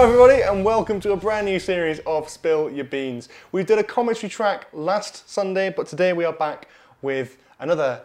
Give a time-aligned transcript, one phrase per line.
[0.00, 3.28] Hello, everybody, and welcome to a brand new series of Spill Your Beans.
[3.52, 6.68] We did a commentary track last Sunday, but today we are back
[7.02, 8.00] with another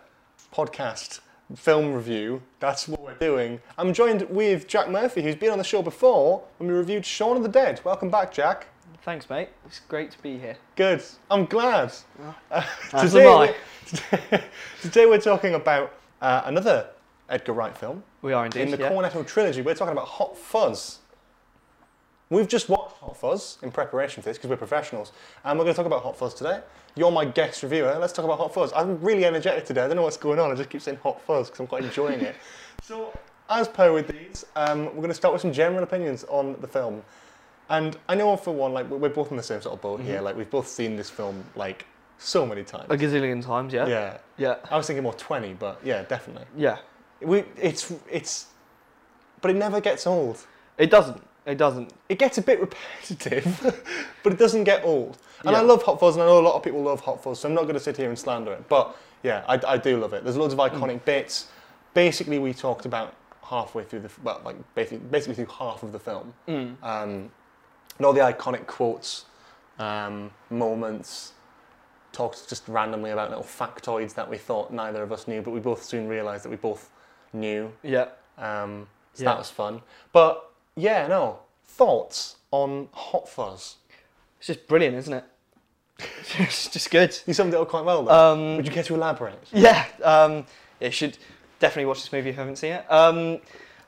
[0.54, 1.22] podcast
[1.56, 2.42] film review.
[2.60, 3.62] That's what we're doing.
[3.78, 7.38] I'm joined with Jack Murphy, who's been on the show before when we reviewed Shaun
[7.38, 7.80] of the Dead.
[7.86, 8.68] Welcome back, Jack.
[9.04, 9.48] Thanks, mate.
[9.66, 10.58] It's great to be here.
[10.76, 11.02] Good.
[11.32, 11.94] I'm glad.
[12.52, 13.56] Uh, As today, am I.
[14.34, 14.40] we-
[14.82, 16.90] today we're talking about uh, another
[17.30, 18.04] Edgar Wright film.
[18.22, 18.64] We are indeed.
[18.64, 18.90] In the yeah.
[18.92, 21.00] Cornetto trilogy, we're talking about Hot Fuzz.
[22.30, 25.12] We've just watched Hot Fuzz in preparation for this because we're professionals,
[25.44, 26.62] and we're going to talk about Hot Fuzz today.
[26.96, 27.96] You're my guest reviewer.
[28.00, 28.74] Let's talk about Hot Fuzz.
[28.76, 29.84] I'm really energetic today.
[29.84, 30.52] I don't know what's going on.
[30.52, 32.36] I just keep saying Hot Fuzz because I'm quite enjoying it.
[32.84, 33.12] So,
[33.50, 36.68] as per with these, um, we're going to start with some general opinions on the
[36.68, 37.02] film.
[37.70, 40.22] And I know for one, like we're both in the same sort of boat here.
[40.22, 41.86] Like we've both seen this film like
[42.20, 42.86] so many times.
[42.90, 43.88] A gazillion times, yeah.
[43.88, 44.18] Yeah.
[44.38, 44.56] Yeah.
[44.70, 46.46] I was thinking more 20, but yeah, definitely.
[46.56, 46.78] Yeah.
[47.22, 48.48] We, it's, it's,
[49.42, 50.46] but it never gets old.
[50.78, 51.24] It doesn't.
[51.46, 51.94] It doesn't.
[52.10, 53.84] It gets a bit repetitive,
[54.24, 55.18] but it doesn't get old.
[55.44, 57.40] And I love Hot Fuzz, and I know a lot of people love Hot Fuzz,
[57.40, 58.68] so I'm not going to sit here and slander it.
[58.68, 60.24] But yeah, I, I do love it.
[60.24, 61.48] There's loads of iconic bits.
[61.94, 66.00] Basically, we talked about halfway through the, well, like basically, basically through half of the
[66.00, 66.34] film.
[66.48, 66.82] Mm.
[66.84, 67.32] Um,
[67.98, 69.26] and all the iconic quotes,
[69.78, 71.34] um, moments,
[72.12, 75.60] talked just randomly about little factoids that we thought neither of us knew, but we
[75.60, 76.90] both soon realised that we both
[77.34, 77.72] knew.
[77.84, 78.08] Yeah.
[78.38, 79.30] Um, so Yeah.
[79.32, 79.82] that was fun.
[80.12, 81.40] But yeah, no.
[81.66, 83.76] Thoughts on Hot Fuzz?
[84.40, 85.24] It's just brilliant, isn't it?
[86.40, 87.18] it's just good.
[87.26, 88.16] You summed it up quite well there.
[88.16, 89.40] Um, Would you care to elaborate?
[89.52, 89.86] yeah.
[90.04, 90.46] Um,
[90.80, 91.18] you should
[91.60, 92.92] definitely watch this movie if you haven't seen it.
[92.92, 93.40] Um,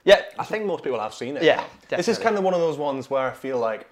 [0.06, 0.22] yeah.
[0.40, 1.44] I think most people have seen it.
[1.44, 3.88] Yeah, This is kind of one of those ones where I feel like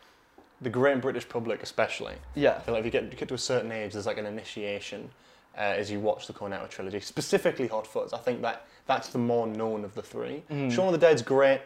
[0.62, 2.56] the great British public, especially, Yeah.
[2.56, 4.26] I feel like if you get, you get to a certain age, there's like an
[4.26, 5.10] initiation
[5.58, 8.14] uh, as you watch the Cornetto trilogy, specifically Hot Fuzz.
[8.14, 10.44] I think that that's the more known of the three.
[10.50, 10.72] Mm.
[10.72, 11.60] Shaun of the Dead's great,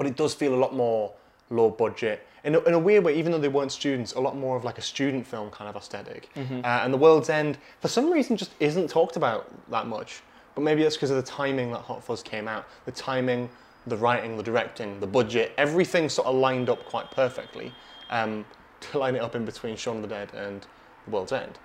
[0.00, 1.12] but it does feel a lot more
[1.50, 2.26] low budget.
[2.44, 4.64] In a, in a weird way, even though they weren't students, a lot more of
[4.64, 6.30] like a student film kind of aesthetic.
[6.36, 6.60] Mm-hmm.
[6.64, 10.22] Uh, and The World's End, for some reason, just isn't talked about that much.
[10.54, 12.64] But maybe that's because of the timing that Hot Fuzz came out.
[12.86, 13.50] The timing,
[13.88, 17.70] the writing, the directing, the budget, everything sort of lined up quite perfectly
[18.08, 18.46] um,
[18.80, 20.62] to line it up in between Shaun of the Dead and
[21.04, 21.58] The World's End.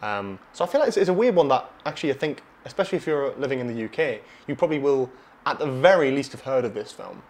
[0.00, 2.96] Um, so I feel like it's, it's a weird one that actually I think, especially
[2.96, 5.10] if you're living in the UK, you probably will
[5.44, 7.22] at the very least have heard of this film.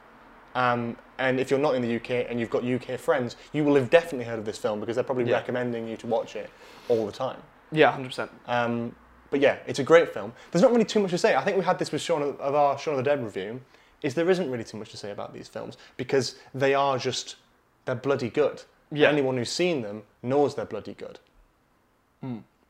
[0.54, 3.74] Um, and if you're not in the UK and you've got UK friends, you will
[3.76, 5.36] have definitely heard of this film because they're probably Yeah.
[5.36, 6.50] recommending you to watch it
[6.88, 7.40] all the time.
[7.70, 8.28] Yeah, 100%.
[8.46, 8.94] Um,
[9.30, 10.32] but yeah, it's a great film.
[10.50, 11.34] There's not really too much to say.
[11.34, 13.60] I think we had this with Shaun of, of our Shaun of the Dead review.
[14.02, 17.36] Is there isn't really too much to say about these films because they are just
[17.84, 18.62] they're bloody good.
[18.90, 19.08] Yeah.
[19.08, 21.18] Anyone who's seen them knows they're bloody good.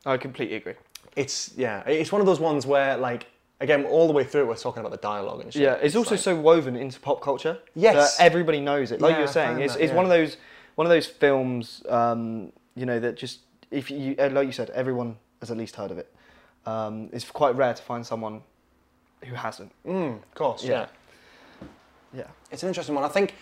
[0.05, 0.73] I completely agree.
[1.15, 3.27] It's yeah, it's one of those ones where like
[3.63, 5.61] again all the way through we're talking about the dialogue and shit.
[5.63, 7.57] Yeah, it's also like- so woven into pop culture.
[7.73, 8.17] Yes.
[8.17, 9.01] that everybody knows it.
[9.01, 9.95] Like Yeah, you're saying, it's, that, it's yeah.
[9.95, 10.37] one of those
[10.75, 11.81] one of those films.
[11.89, 13.39] Um, you know that just
[13.71, 16.13] if you uh, like you said, everyone has at least heard of it.
[16.65, 18.41] Um, it's quite rare to find someone
[19.25, 19.71] who hasn't.
[19.85, 20.87] Mm, of course, Yeah.
[21.61, 21.67] yeah.
[22.15, 22.27] Yeah.
[22.51, 23.03] It's an interesting one.
[23.03, 23.33] I think,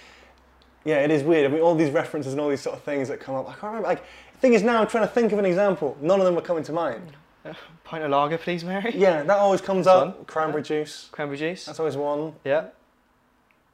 [0.85, 1.45] yeah, it is weird.
[1.45, 3.45] I mean, all these references and all these sort of things that come up.
[3.49, 3.87] I can't remember.
[3.87, 4.01] Like,
[4.33, 5.97] the thing is now, I'm trying to think of an example.
[6.01, 7.11] None of them are coming to mind.
[7.83, 8.93] Pint of lager, please, Mary.
[8.95, 10.15] Yeah, that always comes That's up.
[10.15, 10.25] fun.
[10.25, 11.09] Cranberry juice.
[11.11, 11.65] Cranberry juice.
[11.65, 12.33] That's always one.
[12.43, 12.67] Yeah.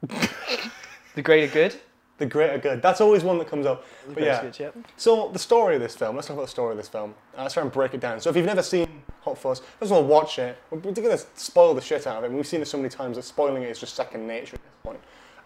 [1.14, 1.74] the greater good.
[2.18, 2.82] The greater good.
[2.82, 3.84] That's always one that comes up.
[4.08, 4.42] The But yeah.
[4.42, 4.70] good, yeah.
[4.96, 6.16] So the story of this film.
[6.16, 7.14] Let's talk about the story of this film.
[7.36, 8.20] Uh, let's try and break it down.
[8.20, 10.58] So if you've never seen Hot Fuzz, first of all, watch it.
[10.70, 12.34] We're, we're going to spoil the shit out of it.
[12.34, 14.72] We've seen it so many times that spoiling it is just second nature at this
[14.82, 15.00] point.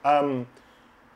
[0.04, 0.46] Um,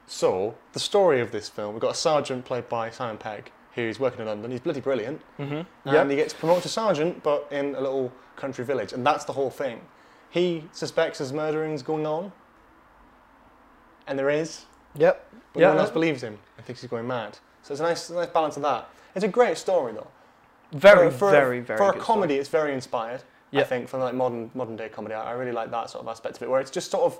[0.07, 4.01] so the story of this film, we've got a sergeant played by Simon Pegg who's
[4.01, 4.51] working in London.
[4.51, 5.21] He's bloody brilliant.
[5.39, 5.55] Mm-hmm.
[5.55, 6.11] and Yep.
[6.11, 9.51] he gets promoted to sergeant, but in a little country village, and that's the whole
[9.51, 9.81] thing.
[10.31, 12.33] He suspects there's murderings going on,
[14.07, 14.65] and there is,
[14.97, 15.25] Yep.
[15.53, 17.39] but Yeah, no one else believes him and thinks he's going mad.
[17.63, 18.89] So it's a nice, nice balance of that.
[19.15, 20.09] It's a great story though.
[20.73, 22.35] Very, for, for, very, very for a comedy.
[22.37, 23.23] It's very inspired.
[23.55, 26.09] I think from like modern modern day comedy, I I really like that sort of
[26.09, 27.19] aspect of it, where it's just sort of,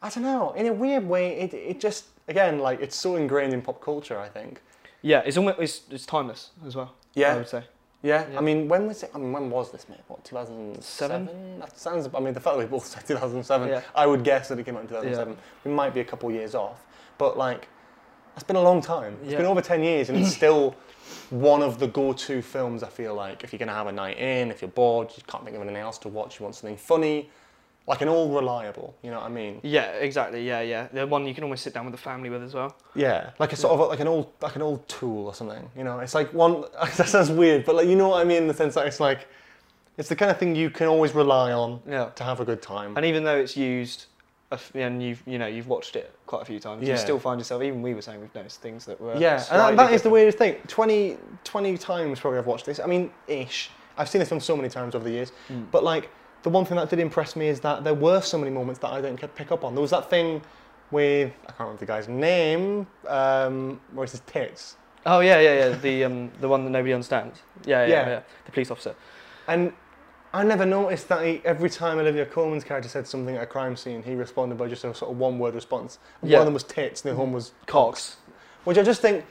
[0.00, 3.52] I don't know, in a weird way, it it just again like it's so ingrained
[3.52, 4.16] in pop culture.
[4.18, 4.60] I think.
[5.04, 6.94] Yeah, it's almost it's, it's timeless as well.
[7.12, 7.34] Yeah.
[7.34, 7.62] I would say.
[8.02, 8.38] Yeah, Yeah.
[8.38, 9.10] I mean, when was it?
[9.14, 10.00] I mean, when was this, mate?
[10.08, 11.58] What, 2007?
[11.60, 12.08] That sounds.
[12.14, 13.82] I mean, the fact that we both said 2007, Yeah.
[13.94, 15.36] I would guess that it came out in 2007.
[15.64, 16.84] We might be a couple years off,
[17.18, 17.68] but like,
[18.34, 19.16] it's been a long time.
[19.22, 20.74] It's been over 10 years, and it's still
[21.30, 22.82] one of the go-to films.
[22.82, 25.44] I feel like if you're gonna have a night in, if you're bored, you can't
[25.44, 27.30] think of anything else to watch, you want something funny,
[27.86, 28.94] like an all reliable.
[29.02, 29.60] You know what I mean?
[29.62, 30.46] Yeah, exactly.
[30.46, 30.88] Yeah, yeah.
[30.92, 32.74] The one you can almost sit down with the family with as well.
[32.94, 35.68] Yeah, like a sort of like an old like an old tool or something.
[35.76, 36.64] You know, it's like one.
[36.96, 39.00] that sounds weird, but like you know what I mean in the sense that it's
[39.00, 39.28] like,
[39.98, 42.06] it's the kind of thing you can always rely on Yeah.
[42.14, 42.96] to have a good time.
[42.96, 44.06] And even though it's used
[44.74, 47.62] and you've you know you've watched it quite a few times, you still find yourself.
[47.62, 50.10] Even we were saying we've noticed things that were Yeah, and that, that is the
[50.10, 50.56] weirdest thing.
[50.68, 52.80] 20, 20 times probably I've watched this.
[52.80, 53.70] I mean, ish.
[53.98, 55.32] I've seen this film so many times over the years.
[55.48, 55.66] Mm.
[55.70, 56.10] But like,
[56.44, 58.92] the one thing that did impress me is that there were so many moments that
[58.92, 59.74] I didn't pick up on.
[59.74, 60.40] There was that thing
[60.90, 62.86] with I can't remember the guy's name.
[63.08, 64.76] Um, where it's his tits,
[65.06, 65.68] Oh yeah, yeah, yeah.
[65.76, 67.40] The um the one that nobody understands.
[67.66, 68.08] Yeah, yeah, Yeah.
[68.08, 68.20] yeah.
[68.46, 68.94] The police officer.
[69.48, 69.72] and
[70.32, 73.76] I never noticed that he, every time Olivia Colman's character said something at a crime
[73.76, 76.00] scene, he responded by just a sort of one-word response.
[76.24, 76.38] Yeah.
[76.38, 78.16] One of them was tits, and the other one was Cox.
[78.64, 79.24] which I just think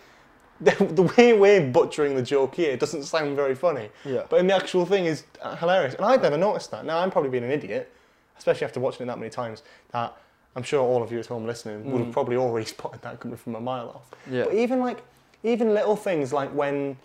[0.61, 3.89] the, the way we're butchering the joke here doesn't sound very funny.
[4.05, 4.23] Yeah.
[4.29, 5.95] But in the actual thing is uh, hilarious.
[5.95, 6.85] And I'd never noticed that.
[6.85, 7.91] Now, I'm probably being an idiot,
[8.38, 10.15] especially after watching it that many times, that
[10.55, 12.13] I'm sure all of you at home listening would have Mm.
[12.13, 14.11] probably already spotted that coming from a mile off.
[14.29, 14.44] Yeah.
[14.45, 15.01] But even like,
[15.44, 16.97] even little things like when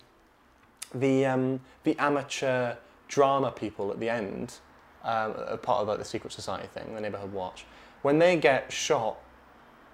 [0.95, 2.75] the, um, the amateur
[3.09, 4.55] drama people at the end,
[5.05, 7.65] um, are part of like the Secret Society thing, the Neighborhood Watch,
[8.03, 9.17] when they get shot,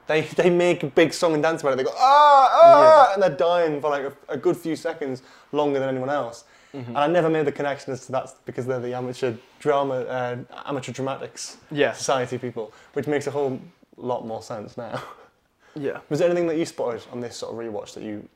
[0.06, 1.76] they, they make a big song and dance about it.
[1.76, 5.22] They go, ah, ah, and they're dying for like a, a good few seconds
[5.52, 6.44] longer than anyone else.
[6.74, 6.90] Mm-hmm.
[6.90, 10.36] And I never made the connection as to that's because they're the amateur drama, uh,
[10.66, 11.92] amateur dramatics Yeah.
[11.92, 13.60] society people, which makes a whole
[13.96, 15.00] lot more sense now.
[15.76, 16.00] Yeah.
[16.08, 18.28] Was there anything that you spotted on this sort of rewatch that you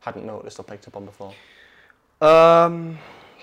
[0.00, 1.34] hadn't noticed or picked up on before?
[2.20, 2.98] Um,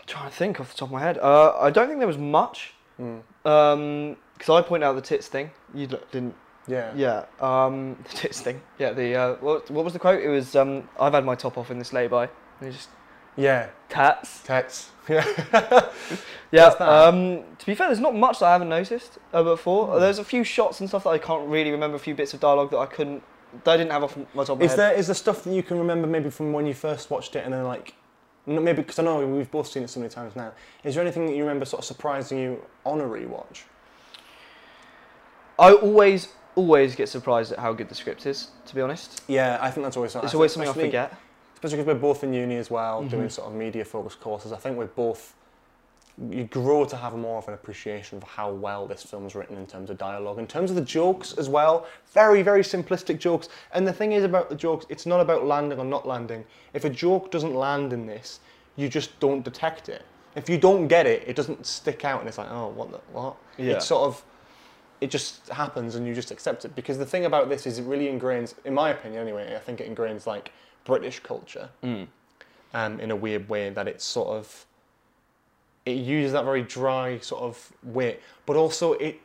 [0.08, 1.18] trying to think off the top of my head.
[1.18, 2.74] Uh, I don't think there was much.
[3.00, 3.22] Mm.
[3.46, 5.52] Um, because I pointed out the tits thing.
[5.74, 6.34] You didn't.
[6.70, 6.94] Yeah.
[6.96, 7.26] Yeah.
[7.42, 8.62] Um, the tits thing.
[8.78, 8.94] Yeah.
[8.94, 9.70] The uh, what?
[9.72, 10.22] What was the quote?
[10.24, 12.30] It was um, I've had my top off in this lay-by.
[12.62, 12.90] And just
[13.36, 13.70] Yeah.
[13.90, 14.42] tats.
[14.44, 14.92] Tets.
[15.10, 15.26] Yeah.
[16.52, 16.66] Yeah.
[16.66, 19.88] Um, to be fair, there's not much that I haven't noticed uh, before.
[19.88, 20.00] Hmm.
[20.00, 21.96] There's a few shots and stuff that I can't really remember.
[21.96, 23.24] A few bits of dialogue that I couldn't.
[23.64, 25.64] That I didn't have off my top of Is there is there stuff that you
[25.64, 27.96] can remember maybe from when you first watched it and then like
[28.46, 30.52] maybe because I know we've both seen it so many times now.
[30.84, 33.64] Is there anything that you remember sort of surprising you on a rewatch?
[35.58, 38.50] I always, always get surprised at how good the script is.
[38.68, 40.28] To be honest, Yeah, I think that's always something.
[40.28, 41.14] it's always something I forget.
[41.56, 43.32] Especially because we're both in uni as well, doing Mhm.
[43.32, 44.52] sort of media focused courses.
[44.54, 45.36] I think we're both
[46.30, 49.66] you grow to have more of an appreciation for how well this film's written in
[49.66, 51.86] terms of dialogue, in terms of the jokes as well.
[52.14, 53.48] Very, very simplistic jokes.
[53.72, 56.44] And the thing is about the jokes, it's not about landing or not landing.
[56.74, 58.42] If a joke doesn't land in this,
[58.76, 60.02] you just don't detect it.
[60.36, 63.00] If you don't get it, it doesn't stick out, and it's like, oh, what the
[63.14, 63.36] what?
[63.58, 63.76] Yeah.
[63.76, 64.22] It's sort of
[65.02, 67.84] it just happens and you just accept it because the thing about this is it
[67.84, 70.52] really ingrains in my opinion anyway i think it ingrains like
[70.86, 72.08] british culture Mm.
[72.74, 74.66] um, in a weird way that it's sort of
[75.86, 79.20] it uses that very dry sort of wit but also it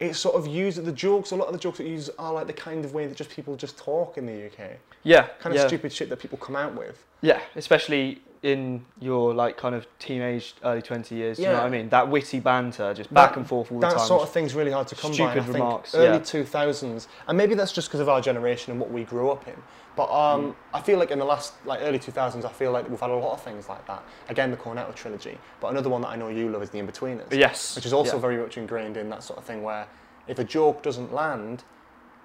[0.00, 2.46] it sort of uses the jokes a lot of the jokes it uses are like
[2.46, 4.58] the kind of way that just people just talk in the uk
[5.02, 5.28] Yeah.
[5.38, 5.66] kind of yeah.
[5.66, 10.54] stupid shit that people come out with Yeah, especially in your like kind of teenage,
[10.62, 11.38] early twenty years.
[11.38, 11.88] Do you know what I mean?
[11.88, 14.06] That witty banter, just back That- and forth all the that time.
[14.06, 15.14] sort of thing's really hard to come by.
[15.14, 16.18] Stupid I think remarks, Early yeah.
[16.18, 19.48] two thousands, and maybe that's just because of our generation and what we grew up
[19.48, 19.54] in.
[19.96, 20.54] But um, Mm.
[20.74, 23.08] I feel like in the last like early two thousands, I feel like we've had
[23.10, 24.02] a lot of things like that.
[24.28, 27.32] Again, the Cornetto trilogy, but another one that I know you love is the Inbetweeners,
[27.32, 28.20] yes, which is also yeah.
[28.20, 29.86] very much ingrained in that sort of thing where
[30.28, 31.64] if a joke doesn't land,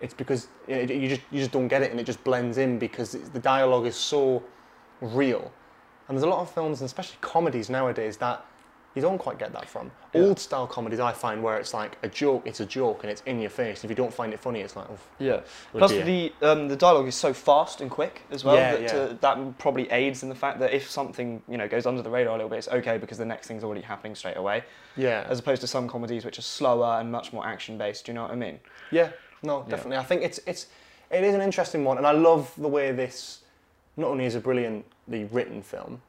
[0.02, 2.58] it's because you, know, you just you just don't get it and it just blends
[2.58, 4.44] in because the dialogue is so
[5.00, 5.50] real.
[6.10, 8.44] And there's a lot of films, and especially comedies nowadays, that
[8.96, 9.92] you don't quite get that from.
[10.14, 10.22] Yeah.
[10.22, 13.22] Old style comedies, I find, where it's like a joke, it's a joke, and it's
[13.28, 13.84] in your face.
[13.84, 15.42] If you don't find it funny, it's like, oh, Yeah.
[15.72, 16.04] Plus, dear.
[16.04, 19.00] the um, the dialogue is so fast and quick as well Yeah, that yeah.
[19.00, 22.10] uh, that probably aids in the fact that if something you know goes under the
[22.10, 24.64] radar a little bit, it's okay because the next thing's already happening straight away.
[24.98, 28.06] yeah, As opposed to some comedies which are slower and much more action based.
[28.08, 28.60] Do you know what I mean?
[28.92, 29.12] yeah,
[29.44, 29.98] no, definitely.
[29.98, 30.66] I think it's it's
[31.12, 33.42] it is an interesting one, and I love the way this
[34.00, 36.02] not only is a brilliantly written film,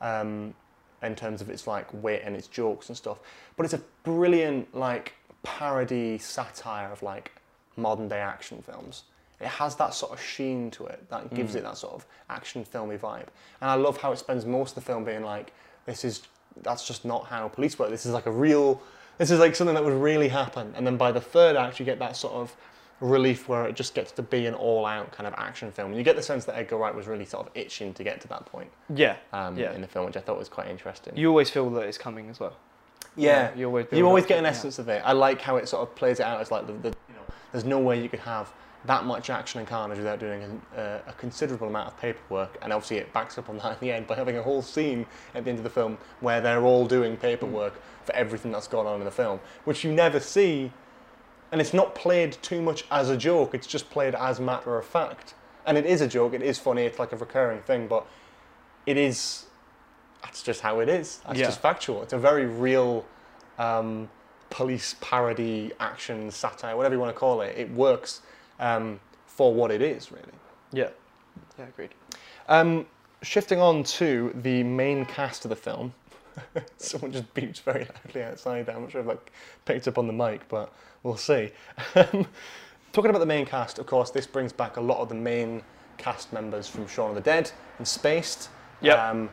[0.00, 0.54] um,
[1.02, 3.18] in terms of its like wit and its jokes and stuff,
[3.56, 7.32] but it's a brilliant like parody satire of like
[7.76, 9.04] modern day action films.
[9.40, 12.64] It has that sort of sheen to it that gives it that sort of action
[12.64, 13.28] filmy vibe,
[13.60, 15.52] and I love how it spends most of the film being like,
[15.86, 16.22] this is
[16.62, 17.90] that's just not how police work.
[17.90, 18.82] This is like a real,
[19.16, 21.86] this is like something that would really happen, and then by the third act you
[21.86, 22.56] get that sort of
[23.00, 25.88] relief where it just gets to be an all-out kind of action film.
[25.90, 28.20] And you get the sense that Edgar Wright was really sort of itching to get
[28.22, 29.16] to that point Yeah.
[29.32, 29.72] um, Yeah.
[29.72, 31.16] in the film, which I thought was quite interesting.
[31.16, 32.54] You always feel that it's coming as well.
[33.16, 33.86] yeah, You always.
[33.92, 35.02] you always get an essence of it.
[35.04, 37.22] I like how it sort of plays it out as like the, the you know,
[37.52, 38.52] there's no way you could have
[38.84, 42.56] that much action and carnage without doing a, a, a considerable amount of paperwork.
[42.62, 45.04] And obviously, it backs up on that at the end by having a whole scene
[45.34, 47.74] at the end of the film where they're all doing paperwork
[48.04, 50.72] for everything that's gone on in the film, which you never see.
[51.50, 53.54] And it's not played too much as a joke.
[53.54, 55.34] It's just played as matter of fact.
[55.66, 56.34] And it is a joke.
[56.34, 56.82] It is funny.
[56.82, 58.06] It's like a recurring thing, but
[58.86, 59.46] it is.
[60.22, 61.20] That's just how it is.
[61.26, 61.46] That's Yeah.
[61.46, 62.02] just factual.
[62.02, 63.04] It's a very real
[63.58, 64.08] um,
[64.50, 67.56] police parody, action, satire, whatever you want to call it.
[67.56, 68.22] It works
[68.60, 70.24] um, for what it is, really.
[70.72, 70.90] Yeah.
[71.58, 71.90] Yeah, agreed.
[72.48, 72.86] Um,
[73.22, 75.92] shifting on to the main cast of the film.
[76.76, 78.68] Someone just beeps very loudly outside.
[78.68, 79.16] I'm not sure if I
[79.64, 81.52] picked up on the mic, but we'll see.
[81.94, 82.26] Um,
[82.92, 85.62] Talking about the main cast, of course, this brings back a lot of the main
[85.98, 88.48] cast members from Shaun of the Dead and Spaced.
[88.80, 88.98] Yep.
[88.98, 89.30] Um,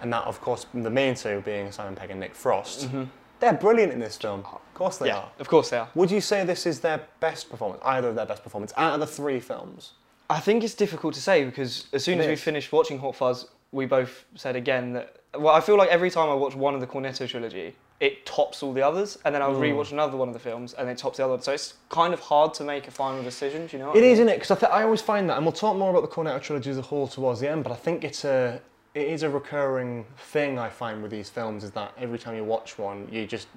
[0.00, 2.86] and that, of course, the main two being Simon Pegg and Nick Frost.
[2.86, 3.04] Mm-hmm.
[3.40, 4.40] They're brilliant in this film.
[4.40, 5.28] Of course they yeah, are.
[5.40, 5.88] of course they are.
[5.94, 9.00] Would you say this is their best performance, either of their best performance, out of
[9.00, 9.94] the three films?
[10.30, 13.16] I think it's difficult to say because as soon It as we finished watching Hot
[13.16, 15.16] Fuzz, we both said again that.
[15.38, 18.62] Well, I feel like every time I watch one of the Cornetto trilogy, it tops
[18.62, 19.60] all the others, and then I'll Mm.
[19.72, 21.40] rewatch another one of the films, and it tops the other.
[21.42, 23.66] So it's kind of hard to make a final decision.
[23.66, 23.92] Do you know?
[23.92, 24.12] It I is, mean?
[24.12, 24.34] isn't it?
[24.34, 26.70] Because I, th- I always find that, and we'll talk more about the Cornetto trilogy
[26.70, 27.62] as a whole towards the end.
[27.64, 28.60] But I think it's a
[28.94, 32.44] it is a recurring thing I find with these films is that every time you
[32.44, 33.48] watch one, you just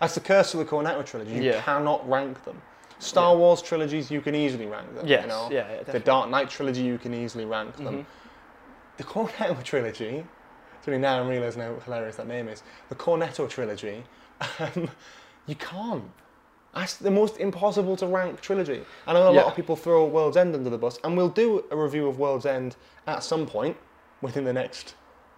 [0.00, 1.32] that's the curse of the Cornetto trilogy.
[1.32, 1.62] You Yeah.
[1.62, 2.60] cannot rank them.
[2.98, 5.06] Star Wars trilogies, you can easily rank them.
[5.06, 5.48] Yes, you know?
[5.50, 5.98] yeah, yeah, The.
[5.98, 8.04] Dark Knight trilogy, you can easily rank them.
[8.04, 8.06] Mhm.
[8.98, 10.24] The Cornetto trilogy.
[10.86, 12.62] Only now I'm realising how hilarious that name is.
[12.88, 14.04] The Cornetto trilogy.
[14.58, 14.90] Um,
[15.46, 16.04] you can't.
[16.74, 18.82] That's the most impossible to rank trilogy.
[19.06, 21.64] I know a lot of people throw World's End under the bus, and we'll do
[21.70, 23.76] a review of World's End at some point
[24.22, 24.94] within the next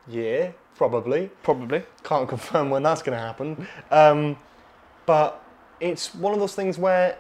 [0.09, 1.31] year, probably.
[1.43, 1.83] Probably.
[2.05, 3.67] Can't confirm when that's going to happen.
[3.91, 4.39] Um,
[5.07, 5.45] but
[5.81, 7.19] it's one of those things where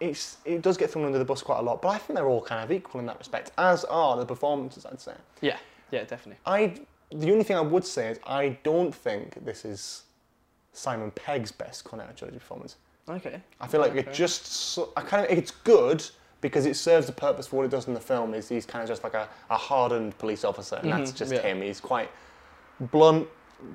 [0.00, 1.80] it's it does get thrown under the bus quite a lot.
[1.80, 4.84] But I think they're all kind of equal in that respect, as are the performances.
[4.84, 5.14] I'd say.
[5.40, 5.56] Yeah.
[5.92, 6.40] Yeah, definitely.
[6.44, 10.02] I the only thing I would say is I don't think this is
[10.72, 12.76] Simon Pegg's best Cornetto trilogy performance.
[13.08, 13.40] Okay.
[13.60, 14.00] I feel like Okay.
[14.00, 16.04] it just so, I kind of it's good
[16.40, 18.34] because it serves the purpose for what it does in the film.
[18.34, 21.32] Is he's kind of just like a, a hardened police officer, and that's Mhm, just
[21.32, 21.40] yeah.
[21.42, 21.62] him.
[21.62, 22.10] He's quite
[22.80, 23.28] blunt.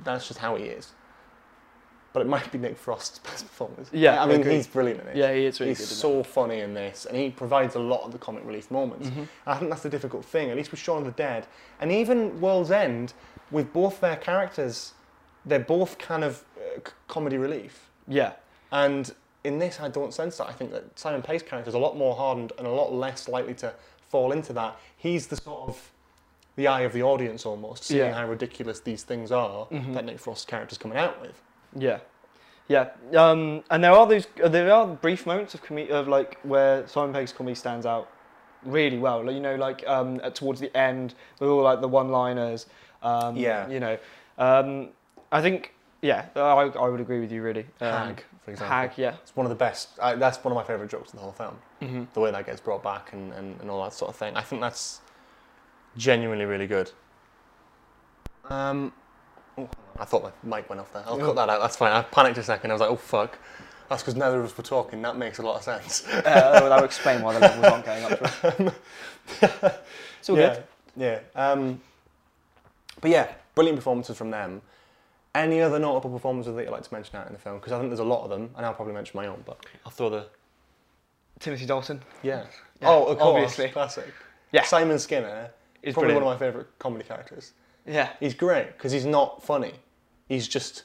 [0.03, 0.91] That's just how he is.
[2.13, 3.89] But it might be Nick Frost's best performance.
[3.93, 5.15] Yeah, I mean he's brilliant in it.
[5.15, 5.87] Yeah, he is really he's good.
[5.95, 9.09] so funny in this, and he provides a lot of the comic relief moments.
[9.09, 9.27] Mhm.
[9.47, 11.47] I think that's the difficult thing, at least with Shaun of the Dead,
[11.79, 13.13] and even World's End,
[13.49, 14.93] with both their characters,
[15.45, 17.89] they're both kind of uh, comedy relief.
[18.07, 18.33] Yeah.
[18.73, 19.13] And
[19.43, 20.47] in this, I don't sense that.
[20.47, 23.27] I think that Simon Pegg's character is a lot more hardened and a lot less
[23.29, 23.73] likely to
[24.09, 24.77] fall into that.
[24.97, 25.91] He's the sort of
[26.57, 28.13] the eye of the audience almost, seeing Yeah.
[28.13, 29.93] how ridiculous these things are Mhm.
[29.93, 31.41] that Nick Frost's character's coming out with.
[31.75, 31.99] Yeah,
[32.67, 36.39] yeah, um, and there are those uh, there are brief moments of com- of like
[36.43, 38.09] where Simon Pegg's comedy stands out
[38.63, 39.23] really well.
[39.25, 42.67] Like, you know, like um, at, towards the end with all like the one-liners.
[43.01, 43.67] Um, Yeah.
[43.67, 43.97] you know,
[44.37, 44.89] um,
[45.31, 47.65] I think yeah, I, I would agree with you really.
[47.79, 48.75] Um, Hag, for example.
[48.75, 49.15] Hag, yeah.
[49.21, 49.89] It's one of the best.
[50.01, 51.57] I, that's one of my favourite jokes in the whole film.
[51.81, 52.03] Mm-hmm.
[52.13, 54.35] The way that gets brought back and, and, and all that sort of thing.
[54.35, 55.01] I think that's
[55.97, 56.91] genuinely really good.
[58.49, 58.93] Um,
[60.01, 61.03] I thought my mic went off there.
[61.05, 61.61] I'll cut that out.
[61.61, 61.91] That's fine.
[61.91, 62.71] I panicked a second.
[62.71, 63.37] I was like, oh fuck.
[63.87, 65.01] That's because neither of us were talking.
[65.03, 66.07] That makes a lot of sense.
[66.07, 68.27] uh, that would explain why the levels aren't going up.
[68.27, 68.73] For
[70.19, 70.63] it's all yeah, good.
[70.95, 71.19] yeah.
[71.35, 71.81] Um,
[72.99, 74.61] but yeah, brilliant performances from them.
[75.35, 77.57] Any other notable performances that you'd like to mention out in the film?
[77.57, 79.43] Because I think there's a lot of them, and I'll probably mention my own.
[79.45, 80.25] But I'll throw the
[81.39, 82.01] Timothy Dalton.
[82.23, 82.45] yeah.
[82.81, 83.69] Yeah, oh, of course, obviously.
[83.69, 84.11] classic.
[84.51, 84.63] Yeah.
[84.63, 85.51] Simon Skinner
[85.83, 86.25] Is probably brilliant.
[86.25, 87.51] one of my favourite comedy characters.
[87.85, 88.09] Yeah.
[88.19, 89.73] He's great because he's not funny.
[90.31, 90.83] He's just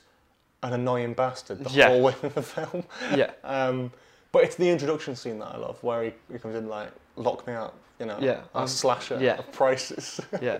[0.64, 1.86] an annoying bastard the Yeah.
[1.86, 2.82] whole way through the film.
[3.14, 3.30] Yeah.
[3.44, 3.92] Um,
[4.32, 7.46] but it's the introduction scene that I love, where he, he comes in like, "Lock
[7.46, 9.38] me up," you know, Yeah, a um, slasher yeah.
[9.38, 10.20] of prices.
[10.42, 10.58] Yeah.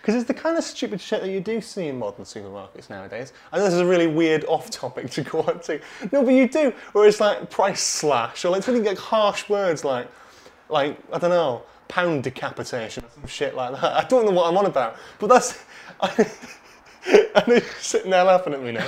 [0.00, 3.32] Because it's the kind of stupid shit that you do see in modern supermarkets nowadays.
[3.52, 5.80] I know this is a really weird off-topic to go on to.
[6.10, 9.84] No, but you do, where it's like price slash, or like really like harsh words
[9.84, 10.08] like,
[10.68, 13.96] like I don't know, pound decapitation or some shit like that.
[14.04, 15.62] I don't know what I'm on about, but that's.
[16.00, 16.30] I,
[17.48, 18.86] Know you're sitting there laughing at me now,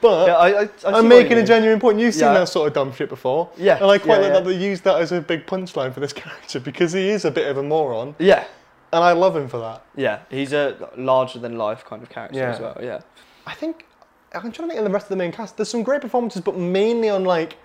[0.00, 1.98] but Yeah, I, I'm making a genuine point.
[1.98, 2.34] You've seen Yeah.
[2.40, 3.50] that sort of dumb shit before.
[3.56, 6.00] Yeah, And I quite yeah, like that they used that as a big punchline for
[6.00, 8.44] this character because he is a bit of a moron, Yeah.
[8.92, 9.84] and I love him for that.
[9.96, 12.76] Yeah, he's a larger than life kind of character as well.
[12.82, 13.00] Yeah.
[13.46, 13.86] I think
[14.34, 15.56] I'm trying to think of the rest of the main cast.
[15.56, 17.56] There's some great performances, but mainly on like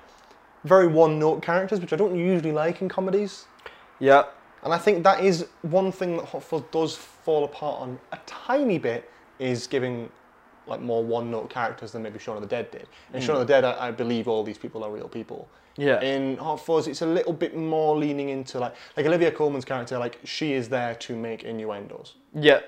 [0.64, 3.46] very one-note characters, which I don't usually like in comedies.
[4.00, 4.24] Yeah.
[4.64, 8.18] And I think that is one thing that Hot Fuzz does fall apart on a
[8.26, 10.10] tiny bit is giving
[10.65, 12.88] like more one-note characters than maybe Shaun of the Dead did.
[13.13, 15.48] In Shaun of the Dead, I, I believe all these people are real people.
[15.77, 16.01] Yeah.
[16.01, 19.98] In Hot Fuzz, it's a little bit more leaning into like like Olivia Colman's character,
[19.98, 22.15] like she is there to make innuendos.
[22.34, 22.60] yeah.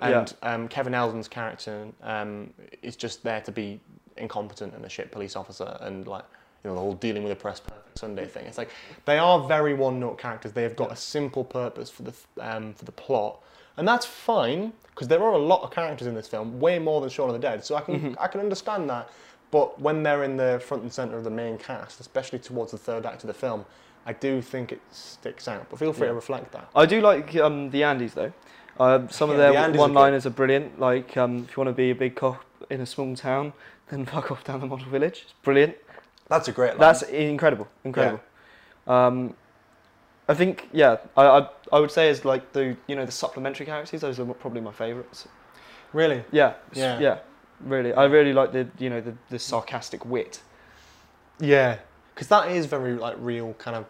[0.00, 3.80] And um, Kevin Eldon's character um, is just there to be
[4.16, 6.24] incompetent and a shit police officer and like
[6.62, 8.46] you know the whole dealing with a press perfect Sunday thing.
[8.46, 8.70] It's like
[9.06, 10.52] they are very one-note characters.
[10.52, 13.40] They have got a simple purpose for the um, for the plot,
[13.78, 17.00] and that's fine because there are a lot of characters in this film, way more
[17.00, 17.64] than Shaun of the Dead.
[17.64, 19.08] So I can I can understand that.
[19.50, 22.78] But when they're in the front and center of the main cast, especially towards the
[22.78, 23.64] third act of the film,
[24.04, 25.66] I do think it sticks out.
[25.70, 26.10] But feel free Yeah.
[26.10, 26.68] to reflect that.
[26.76, 28.32] I do like um, the Andys though.
[28.78, 30.78] Uh, some of Yeah, the their are one-liners are brilliant.
[30.78, 33.52] Like um, if you want to be a big cop in a small town,
[33.88, 35.22] then fuck off down the model village.
[35.24, 35.76] It's brilliant.
[36.28, 36.78] That's a great line.
[36.80, 38.20] That's incredible, incredible.
[38.86, 39.34] Um,
[40.28, 43.66] I think yeah, I, I I would say as like the you know the supplementary
[43.66, 45.26] characters, those are probably my favourites.
[45.92, 46.22] really.
[46.30, 46.98] Yeah, Yeah.
[47.00, 47.18] yeah,
[47.60, 47.92] really.
[47.94, 50.42] I really like the you know the, the sarcastic wit.
[51.40, 51.78] Yeah,
[52.14, 53.86] because that is very like real kind of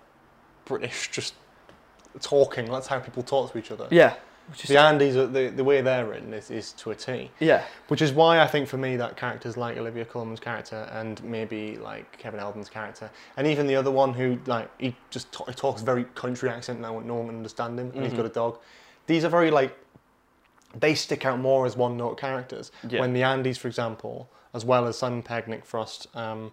[0.64, 1.34] British, just
[2.20, 2.70] talking.
[2.70, 3.88] That's how people talk to each other.
[3.90, 4.14] Yeah,
[4.54, 7.30] is The Andys, the the way they're written is, is to a T.
[7.40, 11.22] yeah, Which is why I think for me that characters like Olivia Colman's character and
[11.22, 15.52] maybe like Kevin Eldon's character and even the other one who like he just he
[15.54, 18.16] talks very country accent now no one can understand him and he's Mhm.
[18.18, 18.58] got a dog.
[19.06, 19.76] These are very like
[20.78, 22.70] they stick out more as one note characters.
[22.88, 23.00] Yeah.
[23.00, 26.52] When the Andys, for example, as well as Simon Pegg, Nick Frost, um,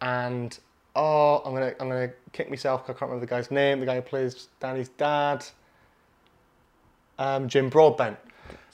[0.00, 0.58] and
[0.96, 3.80] oh I'm gonna I'm gonna kick myself I can't remember the guy's name.
[3.80, 5.44] The guy who plays Danny's dad.
[7.18, 8.16] Um, Jim Broadbent.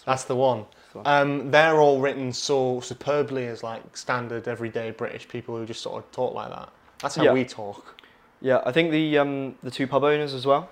[0.06, 0.64] That's the one.
[1.04, 6.02] Um, they're all written so superbly as like standard everyday British people who just sort
[6.02, 6.68] of talk like that.
[7.00, 7.32] That's how Yeah.
[7.32, 8.00] we talk.
[8.40, 8.60] yeah.
[8.64, 10.68] I think the um the two pub owners as well.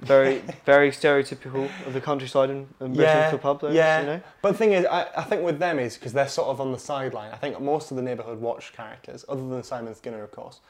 [0.00, 3.76] Very very stereotypical of the countryside and, and British Yeah, for pub owners.
[3.76, 4.00] yeah.
[4.00, 4.20] You know.
[4.40, 6.72] But the thing is, I, I think with them is because they're sort of on
[6.72, 7.32] the sideline.
[7.32, 10.60] I think most of the neighbourhood watch characters, other than Simon Skinner, of course,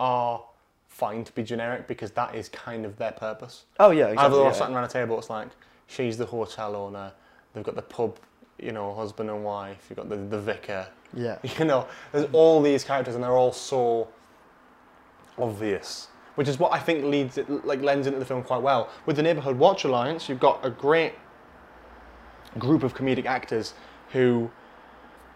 [0.00, 0.42] are
[0.88, 3.64] fine to be generic because that is kind of their purpose.
[3.78, 4.38] Oh yeah, exactly.
[4.38, 4.52] they're yeah.
[4.52, 5.48] sitting around a table, it's like
[5.90, 7.12] she's the hotel owner,
[7.52, 8.16] they've got the pub,
[8.58, 11.38] you know, husband and wife, you've got the, the vicar, yeah.
[11.58, 14.08] You know, there's all these characters, and they're all so
[15.38, 18.88] obvious, which is what I think leads it, like lends into the film quite well.
[19.06, 21.14] With the Neighborhood Watch Alliance, you've got a great
[22.58, 23.74] group of comedic actors
[24.12, 24.50] who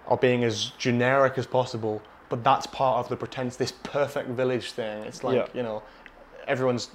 [0.07, 4.73] are being as generic as possible, but that's part of the pretense, this perfect village
[4.73, 5.03] thing.
[5.05, 5.47] It's like Yeah.
[5.55, 5.83] you know,
[6.47, 6.91] everyone's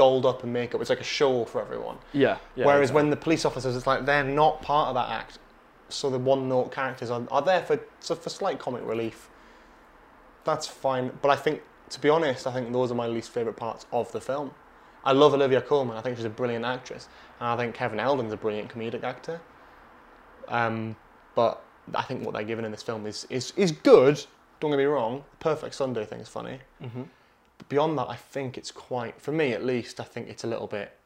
[0.00, 0.80] dolled up in makeup.
[0.80, 1.98] It's like a show for everyone.
[2.14, 2.38] Yeah.
[2.56, 2.94] yeah Whereas exactly.
[3.02, 5.38] when the police officers, it's like they're not part of that act.
[5.90, 9.28] So the one-note characters are, are there for so for slight comic relief.
[10.44, 11.60] That's fine, but I think,
[11.90, 14.52] to be honest, I think those are my least favourite parts of the film.
[15.04, 15.98] I love Olivia Colman.
[15.98, 17.06] I think she's a brilliant actress,
[17.38, 19.38] and I think Kevin Eldon's a brilliant comedic actor.
[20.48, 20.96] Um,
[21.34, 21.62] but
[21.94, 24.24] I think what they're given in this film is is is good.
[24.60, 25.24] Don't get me wrong.
[25.40, 26.60] Perfect Sunday thing is funny.
[26.82, 27.08] Mhm.
[27.68, 30.66] Beyond that, I think it's quite, for me at least, I think it's a little
[30.66, 30.96] bit,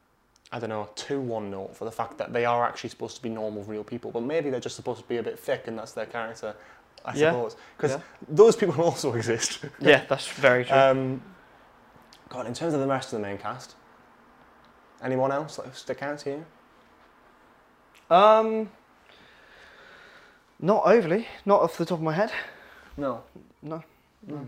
[0.52, 3.22] I don't know, too one note for the fact that they are actually supposed to
[3.22, 4.10] be normal, real people.
[4.10, 6.54] But maybe they're just supposed to be a bit thick and that's their character,
[7.04, 7.56] I Yeah, suppose.
[7.76, 8.00] Because yeah.
[8.28, 9.64] those people also exist.
[9.80, 10.76] Yeah, that's very true.
[10.76, 11.22] um,
[12.28, 13.74] God, in terms of the rest of the main cast,
[15.02, 16.44] anyone else that stick out to you?
[18.14, 18.70] Um,
[20.60, 22.30] not overly, not off the top of my head.
[22.96, 23.22] No.
[23.62, 23.82] No.
[24.28, 24.46] Mm.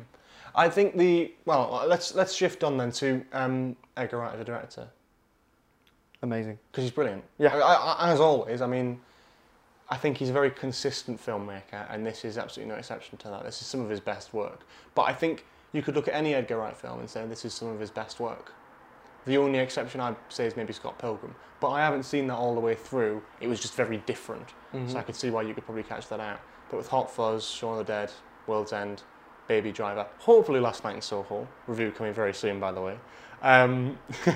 [0.56, 4.44] I think the well, let's let's shift on then to um, Edgar Wright, as a
[4.44, 4.88] director.
[6.22, 6.58] Amazing.
[6.72, 7.22] because he's brilliant.
[7.38, 7.54] Yeah.
[7.54, 7.74] I,
[8.08, 9.00] I, as always, I mean,
[9.90, 13.44] I think he's a very consistent filmmaker, and this is absolutely no exception to that.
[13.44, 14.66] This is some of his best work.
[14.94, 17.52] But I think you could look at any Edgar Wright film and say this is
[17.52, 18.54] some of his best work.
[19.26, 22.54] The only exception I'd say is maybe Scott Pilgrim, but I haven't seen that all
[22.54, 23.22] the way through.
[23.40, 24.88] It was just very different, Mm-hmm.
[24.88, 26.40] so I could see why you could probably catch that out.
[26.70, 28.10] But with Hot Fuzz, Shaun of the Dead,
[28.46, 29.02] World's End,
[29.48, 32.96] Baby Driver, hopefully Last Night in Soho, review coming very soon, by the way.
[33.42, 33.98] Um,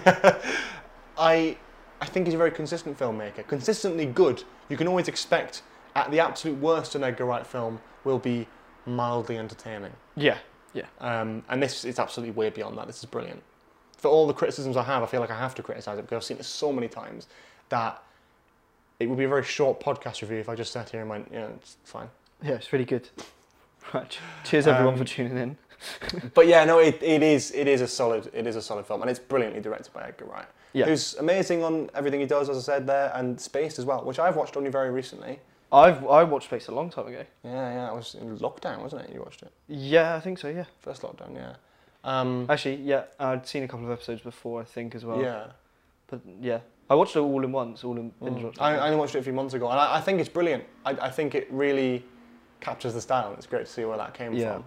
[1.18, 1.56] I
[2.00, 4.42] I think he's a very consistent filmmaker, consistently good.
[4.68, 5.62] You can always expect,
[5.94, 8.46] at the absolute worst, an Edgar Wright film will be
[8.86, 9.92] mildly entertaining.
[10.72, 10.86] Yeah.
[11.00, 12.86] Um, and this is absolutely way beyond that.
[12.86, 13.42] This is brilliant.
[13.98, 16.16] For all the criticisms I have, I feel like I have to criticize it because
[16.16, 17.26] I've seen it so many times
[17.68, 18.02] that
[18.98, 21.28] it would be a very short podcast review if I just sat here and went,
[21.32, 22.08] yeah, it's fine.
[22.42, 23.08] Yeah, it's really good.
[23.92, 24.18] Right.
[24.44, 25.56] Cheers everyone Um, for tuning in.
[26.34, 29.00] But yeah, no, it, it is it is a solid it is a solid film,
[29.00, 30.84] and it's brilliantly directed by Edgar Wright, Yeah.
[30.84, 34.18] who's amazing on everything he does, as I said there, and Spaced as well, which
[34.18, 35.38] I've watched only very recently.
[35.72, 37.24] I've I watched Spaced a long time ago.
[37.42, 39.14] Yeah, yeah, it was in lockdown, wasn't it?
[39.14, 40.48] You watched it Yeah, I think so.
[40.48, 40.64] Yeah.
[40.80, 41.54] first lockdown, yeah.
[42.04, 44.60] Um, Actually, yeah, I'd seen a couple of episodes before.
[44.60, 45.20] I think as well.
[45.22, 45.44] yeah.
[46.08, 46.58] But yeah,
[46.90, 48.54] I watched it all in once, all in Mm.
[48.60, 50.64] I, I only watched it a few months ago, and I, I think it's brilliant.
[50.84, 52.04] I, I think it really
[52.60, 53.28] captures the style.
[53.28, 54.54] and It's great to see where that came Yeah.
[54.54, 54.64] from.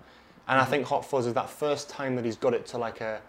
[0.48, 3.00] And I think Hot Fuzz is that first time that he's got it to like
[3.02, 3.22] a,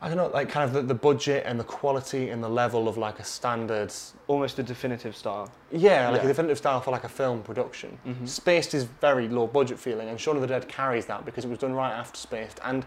[0.00, 2.88] I don't know, like kind of the, the budget and the quality and the level
[2.88, 3.92] of like a standard,
[4.26, 5.48] Almost a definitive style.
[5.70, 6.24] yeah, like Yeah.
[6.24, 7.98] a definitive style for like a film production.
[8.04, 8.26] Mhm.
[8.28, 11.48] Spaced is very low budget feeling, and Shaun of the Dead carries that because it
[11.48, 12.58] was done right after Spaced.
[12.64, 12.84] And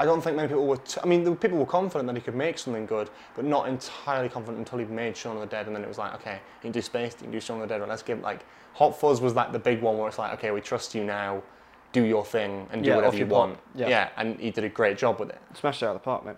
[0.00, 0.78] I don't think many people were.
[1.02, 4.30] I mean, the people were confident that he could make something good, but not entirely
[4.30, 6.62] confident until he'd made Shaun of the Dead, and then it was like, okay, you
[6.62, 7.80] can do Spaced, you can do Shaun of the Dead.
[7.82, 8.40] Right, let's give like
[8.72, 11.42] Hot Fuzz was like the big one where it's like, okay, we trust you now,
[11.92, 13.58] do your thing and do Yeah, whatever you want.
[13.74, 13.88] Yeah.
[13.90, 14.08] yeah.
[14.16, 15.38] and he did a great job with it.
[15.52, 16.36] Smashed it out of the park, mate.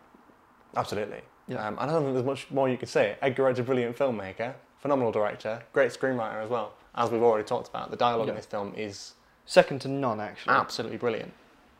[0.76, 1.20] Absolutely.
[1.46, 1.64] Yeah.
[1.64, 3.16] Um, I don't think there's much more you could say.
[3.22, 6.72] Edgar Wright's a brilliant filmmaker, phenomenal director, great screenwriter as well.
[6.96, 9.14] As we've already talked about, the dialogue in this film is
[9.46, 10.54] Second to none, actually.
[10.54, 11.32] absolutely brilliant.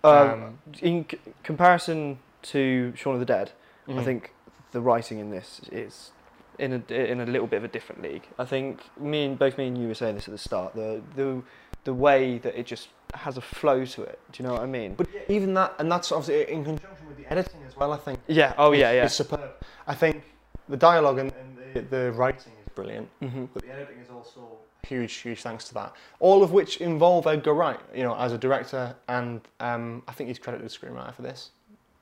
[0.04, 3.52] Um, Um, in c- comparison to Shaun of the Dead,
[3.88, 4.04] I Mhm.
[4.04, 4.34] think
[4.72, 6.10] the writing in this is
[6.58, 8.24] in a in a little bit of a different league.
[8.38, 10.74] I think me and both me and you were saying this at the start.
[10.74, 11.42] The the
[11.84, 14.18] the way that it just has a flow to it.
[14.32, 14.94] Do you know what I mean?
[14.94, 17.92] But even that, and that's obviously in conjunction with the editing as well.
[17.92, 18.20] I think.
[18.26, 18.54] yeah.
[18.58, 18.92] Oh yeah.
[18.92, 19.04] Yeah.
[19.04, 19.50] It's superb.
[19.86, 20.22] I think
[20.68, 24.58] the dialogue and, and the, the writing is brilliant, hmm but the editing is also
[24.86, 25.92] huge, huge thanks to that.
[26.20, 30.28] All of which involve Edgar Wright, you know, as a director, and um, I think
[30.28, 31.50] he's credited as screenwriter for this,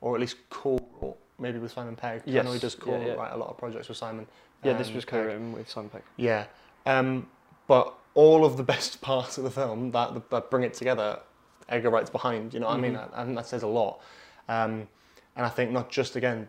[0.01, 2.23] or at least co-wrote, maybe with Simon Pegg.
[2.27, 3.35] I know he does yeah, co-write yeah.
[3.35, 4.27] a lot of projects with Simon.
[4.63, 4.73] Yeah.
[4.73, 5.11] This um, was Pegg.
[5.11, 6.03] co-written with Simon Pegg.
[6.17, 6.45] Yeah,
[6.85, 7.27] um,
[7.67, 11.19] but all of the best parts of the film that that bring it together,
[11.69, 12.53] Edgar Wright's behind.
[12.53, 12.95] You know what I mean?
[12.95, 14.01] I, I think that says a lot.
[14.49, 14.87] Um,
[15.35, 16.47] and I think not just again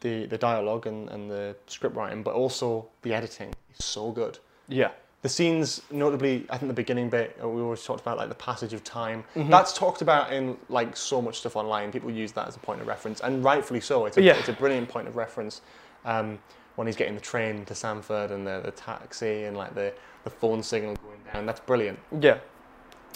[0.00, 4.38] the the dialogue and, and the script writing, but also the editing is so good.
[4.68, 4.90] Yeah.
[5.22, 8.34] The scenes, notably, I think the beginning bit uh, we always talked about, like the
[8.34, 9.22] passage of time.
[9.36, 9.50] Mhm.
[9.50, 11.92] That's talked about in like so much stuff online.
[11.92, 14.06] People use that as a point of reference, and rightfully so.
[14.06, 14.34] It's a, Yeah.
[14.34, 15.60] it's a brilliant point of reference.
[16.04, 16.40] Um,
[16.74, 19.92] when he's getting the train to Sanford and the, the taxi and like the,
[20.24, 21.98] the phone signal going down, that's brilliant.
[22.18, 22.38] Yeah.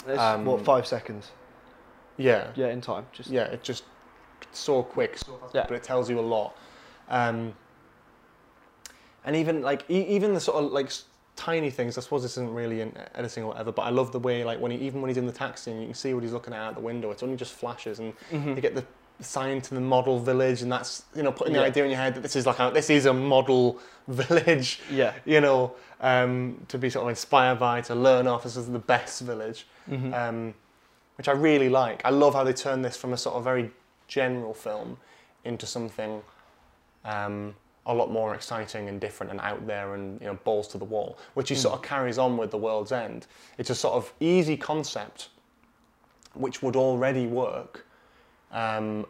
[0.07, 1.31] It's, Um, what five seconds?
[2.15, 3.05] Yeah, Yeah, in time.
[3.11, 3.83] Just yeah, it's just
[4.53, 5.65] so quick, so fast, Yeah.
[5.67, 6.55] but it tells you a lot.
[7.09, 7.53] Um,
[9.25, 10.89] and even like e- even the sort of like
[11.37, 11.97] tiny things.
[11.97, 14.59] I suppose this isn't really in editing or whatever, but I love the way like
[14.59, 16.53] when he even when he's in the taxi and you can see what he's looking
[16.53, 17.11] at out the window.
[17.11, 18.55] It's only just flashes, and Mhm.
[18.55, 18.83] you get the
[19.19, 22.15] sign to the model village, and that's you know putting the idea in your head
[22.15, 24.81] that this is like a, this is a model village.
[24.91, 25.13] Yeah.
[25.25, 28.43] You know, um, to be sort of inspired by, to learn off.
[28.43, 30.13] This is the best village Mhm.
[30.13, 30.53] um,
[31.17, 32.01] which I really like.
[32.05, 33.71] I love how they turn this from a sort of very
[34.07, 34.97] general film
[35.43, 36.21] into something
[37.05, 37.55] um,
[37.87, 40.85] a lot more exciting and different and out there and you know balls to the
[40.85, 43.25] wall, which he sort of carries on with The World's End.
[43.57, 45.29] It's a sort of easy concept
[46.33, 47.87] which would already work
[48.51, 49.05] um,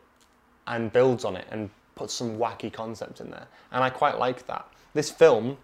[0.67, 4.45] and builds on it and puts some wacky concepts in there, and I quite like
[4.47, 4.65] that.
[4.93, 5.57] This film,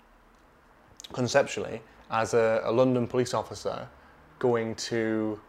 [1.14, 3.88] conceptually, as a, a London police officer
[4.40, 5.40] going to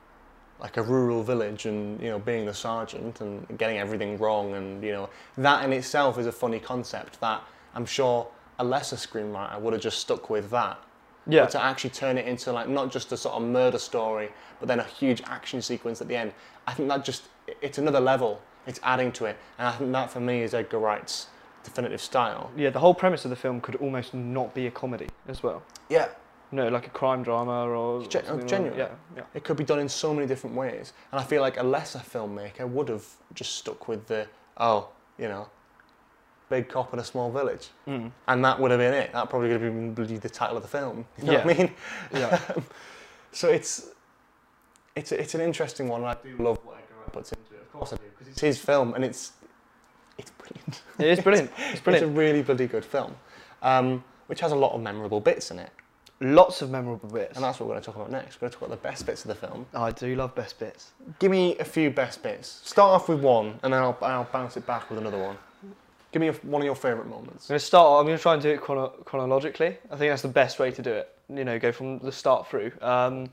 [0.61, 4.83] like a rural village and you know being the sergeant and getting everything wrong and
[4.85, 7.43] you know that in itself is a funny concept that
[7.75, 8.27] I'm sure
[8.59, 10.79] a lesser screenwriter would have just stuck with that
[11.27, 11.43] Yeah.
[11.43, 14.69] but to actually turn it into like not just a sort of murder story but
[14.69, 16.33] then a huge action sequence at the end
[16.67, 17.25] I think that just
[17.61, 20.79] it's another level it's adding to it and I think that for me is Edgar
[20.79, 21.27] Wright's
[21.65, 22.71] definitive style Yeah.
[22.71, 25.63] The whole premise of the film could almost not be a comedy as well.
[25.89, 26.09] yeah
[26.53, 28.79] No, like a crime drama or Gen- something like- genuine.
[28.79, 28.89] Yeah.
[29.17, 29.23] Yeah.
[29.35, 30.93] It could be done in so many different ways.
[31.11, 35.27] And I feel like a lesser filmmaker would have just stuck with the, oh, you
[35.27, 35.49] know,
[36.55, 37.69] big cop in a small village.
[37.89, 38.11] Mm.
[38.29, 39.13] And that would have been it.
[39.13, 41.05] That probably would have been bloody the title of the film.
[41.19, 41.71] You know what I mean?
[42.13, 42.41] Yeah.
[43.33, 43.89] So it's,
[44.95, 46.03] it's, it's an interesting one.
[46.03, 47.63] and I do love what Edgar Wright puts into it.
[47.63, 48.03] Of course I do.
[48.17, 49.33] Because it's his film and it's,
[50.19, 50.83] it's brilliant.
[51.01, 51.51] It is brilliant.
[51.73, 53.17] It's It's a really bloody good film.
[53.61, 55.71] Um, which has a lot of memorable bits in it.
[56.21, 57.35] Lots of memorable bits.
[57.35, 58.37] And that's what we're going to talk about next.
[58.37, 59.67] We're going to talk about the best bits of the film.
[59.75, 60.93] I do love best bits.
[61.19, 62.61] Give me a few best bits.
[62.65, 65.37] Start off with one, and then I'll, I'll bounce it back with another one.
[66.15, 67.47] Give me a, one of your favourite moments.
[67.47, 67.99] I'm going to start.
[67.99, 69.77] I'm going to try and do it chrono- chronologically.
[69.91, 71.09] I think that's the best way to do it.
[71.29, 72.71] You know, go from the start through.
[72.81, 73.31] Um,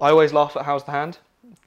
[0.00, 1.18] I always laugh at how's the hand.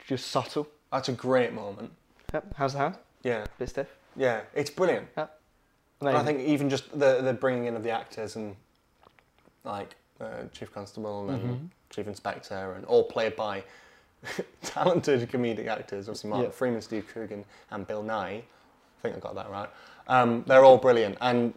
[0.07, 0.65] Just subtle.
[0.93, 1.91] That's a great moment.
[2.33, 2.53] Yep.
[2.55, 2.95] How's the hand?
[3.23, 3.87] Yeah, Bit stiff.
[4.15, 5.07] yeah, it's brilliant.
[5.17, 5.39] Yep.
[5.99, 8.55] And I think even just the the bringing in of the actors and
[9.65, 11.67] like uh, Chief Constable and Mhm.
[11.89, 13.61] Chief Inspector, and all played by
[14.63, 16.07] talented comedic actors.
[16.07, 16.51] Obviously, Martin Yeah.
[16.51, 18.43] Freeman, Steve Coogan, and Bill Nighy.
[19.03, 19.69] I think I got that right.
[20.07, 21.53] Um, they're all brilliant, and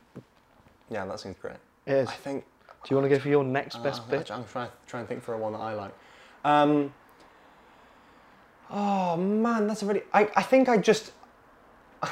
[0.91, 1.55] yeah, that seems great.
[1.87, 2.09] It is.
[2.09, 2.45] I think
[2.83, 4.31] Do you want to go for your next best Uh, bit?
[4.33, 5.93] I'm trying trying to think for a one that I like.
[6.45, 6.93] Um,
[8.71, 10.03] oh man, that's a really.
[10.13, 11.13] I, I think I just.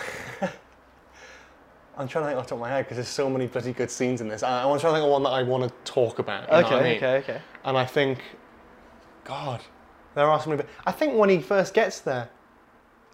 [1.96, 3.72] I'm trying to think off the top of my head because there's so many bloody
[3.72, 4.42] good scenes in this.
[4.44, 6.44] I, I want to try to think of one that I want to talk about.
[6.44, 6.96] you know Okay, what I mean?
[6.96, 7.40] okay, okay.
[7.64, 8.18] And I think,
[9.24, 9.60] God,
[10.16, 10.62] there are so many.
[10.86, 12.28] I think when he first gets there,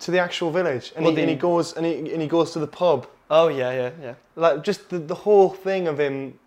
[0.01, 2.53] to the actual village, and, Well, he, and he goes and he, and he goes
[2.53, 4.15] to the pub, Oh yeah, yeah, yeah.
[4.35, 6.39] like just the, the whole thing of him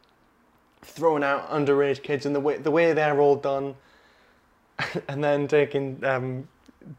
[0.82, 3.76] throwing out underage kids and the way the way they're all done,
[5.08, 6.48] and then taking um,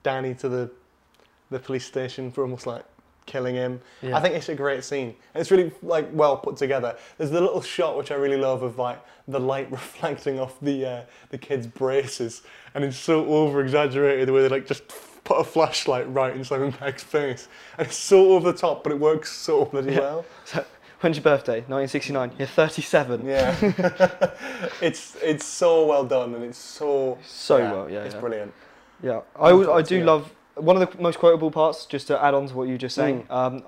[0.02, 0.70] Danny to the
[1.50, 2.84] the police station for almost like
[3.26, 3.80] killing him.
[4.02, 4.16] Yeah.
[4.16, 5.14] I think it's a great scene.
[5.34, 6.96] And it's really like well put together.
[7.18, 10.86] There's the little shot which I really love of like the light reflecting off the
[10.86, 12.42] uh, the kid's braces,
[12.74, 14.84] and it's so over exaggerated the way they like just
[15.24, 18.92] put a flashlight right in Simon Pegg's face, and it's so over the top, but
[18.92, 20.00] it works so bloody Yeah.
[20.00, 20.24] well.
[20.44, 20.64] So,
[21.00, 21.60] when's your birthday?
[21.68, 22.32] 1969.
[22.38, 23.26] You're 37.
[23.26, 23.56] Yeah,
[24.80, 28.20] it's it's so well done, and it's so So well, yeah, it's yeah.
[28.20, 28.52] brilliant.
[29.02, 30.04] Yeah, I, thoughts, do yeah.
[30.04, 31.84] love one of the most quotable parts.
[31.86, 33.62] Just to add on to what you just saying, um,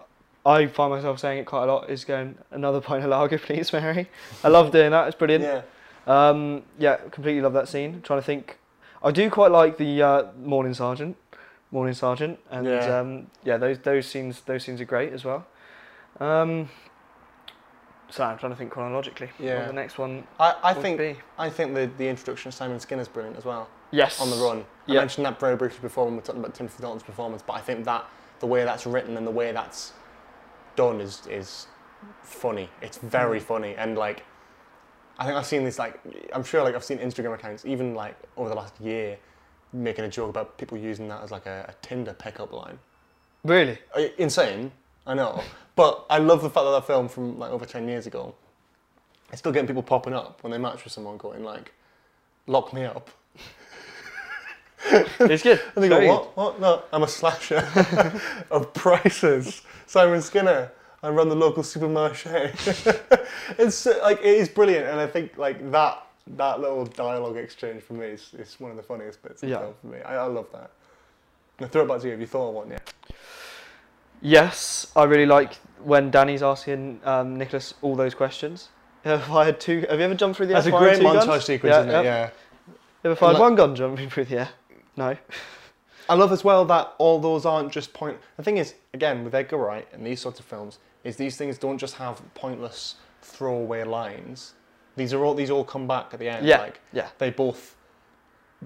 [0.47, 1.91] I find myself saying it quite a lot.
[1.91, 4.09] Is going another pint of lager, please, Mary.
[4.45, 5.09] I love doing that.
[5.09, 5.45] It's brilliant.
[5.45, 5.63] Yeah,
[6.07, 8.01] Um, yeah, completely love that scene.
[8.03, 8.59] trying to think.
[9.03, 11.17] I do quite like the uh, morning sergeant,
[11.71, 12.99] morning sergeant, and Yeah.
[12.99, 15.47] um, yeah, those those scenes those scenes are great as well.
[16.21, 16.69] Um,
[18.09, 19.31] so I'm trying to think chronologically.
[19.39, 19.67] Yeah.
[19.67, 21.17] The next one I, I think be.
[21.39, 23.69] I think the the introduction of Simon Skinner is brilliant as well.
[23.93, 24.21] Yes.
[24.21, 24.65] on the run.
[24.89, 25.01] I Yeah.
[25.01, 27.61] mentioned that very briefly before when we were talking about Timothy Dalton's performance, but I
[27.61, 28.05] think that
[28.41, 29.93] the way that's written and the way that's
[30.77, 31.67] done is is
[32.23, 32.69] funny.
[32.81, 33.45] It's very Mm.
[33.45, 34.23] funny and like
[35.19, 36.01] I think I've seen this like
[36.33, 39.19] I'm sure like I've seen Instagram accounts even like over the last year
[39.73, 42.79] making a joke about people using that as like a, a Tinder pickup line.
[43.45, 43.79] Really?
[43.97, 44.73] Uh, Insane,
[45.07, 45.43] I know,
[45.77, 48.35] but I love the fact that that film from like over ten years ago.
[49.31, 51.73] It's still getting people popping up when they match with someone going like,
[52.47, 53.11] "Lock me up."
[54.89, 55.61] It's good.
[55.75, 56.37] And they go, what?
[56.37, 56.61] What?
[56.61, 57.67] No, I'm a slasher
[58.51, 59.63] of prices.
[59.87, 60.71] Simon Skinner.
[61.03, 62.53] I run the local supermarché.
[63.59, 67.93] it's like it is brilliant, and I think like that that little dialogue exchange for
[67.95, 69.61] me is, is one of the funniest bits of the Yeah.
[69.61, 69.99] film for me.
[70.03, 70.71] I, I love that.
[71.61, 72.11] Now throw it back to you.
[72.13, 72.93] Have you thought of one yet?
[74.23, 78.69] Yes, I really like when Danny's asking um, Nicholas all those questions.
[79.05, 79.87] Have I fired two?
[79.89, 80.63] Have you ever jumped through the air?
[80.63, 81.45] That's a great montage guns?
[81.45, 82.01] sequence, Yeah, isn't yeah.
[82.01, 82.05] it?
[82.05, 82.31] Yeah.
[83.05, 84.49] Ever fired like- one gun jumping through the air?
[84.97, 85.17] No.
[86.09, 88.17] I love as well that all those aren't just point.
[88.37, 91.59] The thing is, again, with Edgar Wright and these sorts of films, is these things
[91.59, 94.55] don't just have pointless throwaway lines.
[94.97, 96.47] These are all these all come back at the end.
[96.47, 96.59] Yeah.
[96.61, 97.09] Like Yeah.
[97.19, 97.77] they both,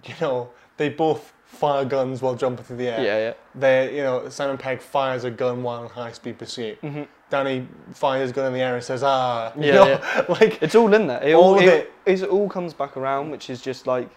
[0.05, 3.03] you know, they both fire guns while jumping through the air.
[3.05, 3.33] Yeah, yeah.
[3.55, 6.81] They, you know, Simon Pegg fires a gun while in high speed pursuit.
[6.83, 7.09] Mhm.
[7.29, 10.75] Danny fires his gun in the air and says, "Ah," you Yeah, know, like It's
[10.75, 11.23] all in there.
[11.23, 12.23] It All all, of it, it.
[12.23, 14.09] it all comes back around, which is just like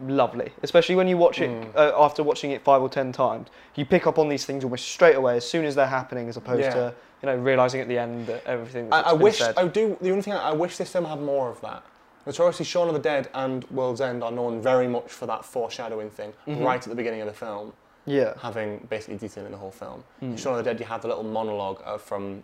[0.00, 0.52] lovely.
[0.62, 1.74] Especially when you watch it Mm.
[1.76, 4.86] uh, after watching it five or ten times, you pick up on these things almost
[4.88, 6.74] straight away as soon as they're happening, as opposed Yeah.
[6.74, 8.92] to you know realizing at the end that everything.
[8.92, 9.56] I, I wish said.
[9.58, 9.96] I do.
[10.00, 11.82] The only thing I, I wish this film had more of that.
[12.26, 16.10] Notoriously, Shaun of the Dead and World's End are known very much for that foreshadowing
[16.10, 16.64] thing Mhm.
[16.64, 17.72] right at the beginning of the film,
[18.04, 18.34] Yeah.
[18.42, 20.04] having basically detailing the whole film.
[20.20, 20.38] In Mm.
[20.38, 22.42] Shaun of the Dead, you have the little monologue uh, from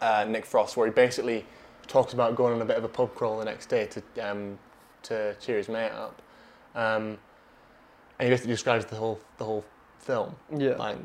[0.00, 1.44] uh, Nick Frost where he basically
[1.86, 4.58] talks about going on a bit of a pub crawl the next day to um,
[5.04, 6.20] to cheer his mate up,
[6.74, 7.18] um,
[8.18, 9.64] and he basically describes the whole the whole
[9.98, 10.74] film Yeah.
[10.76, 10.96] like,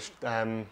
[0.00, 0.66] sh- um,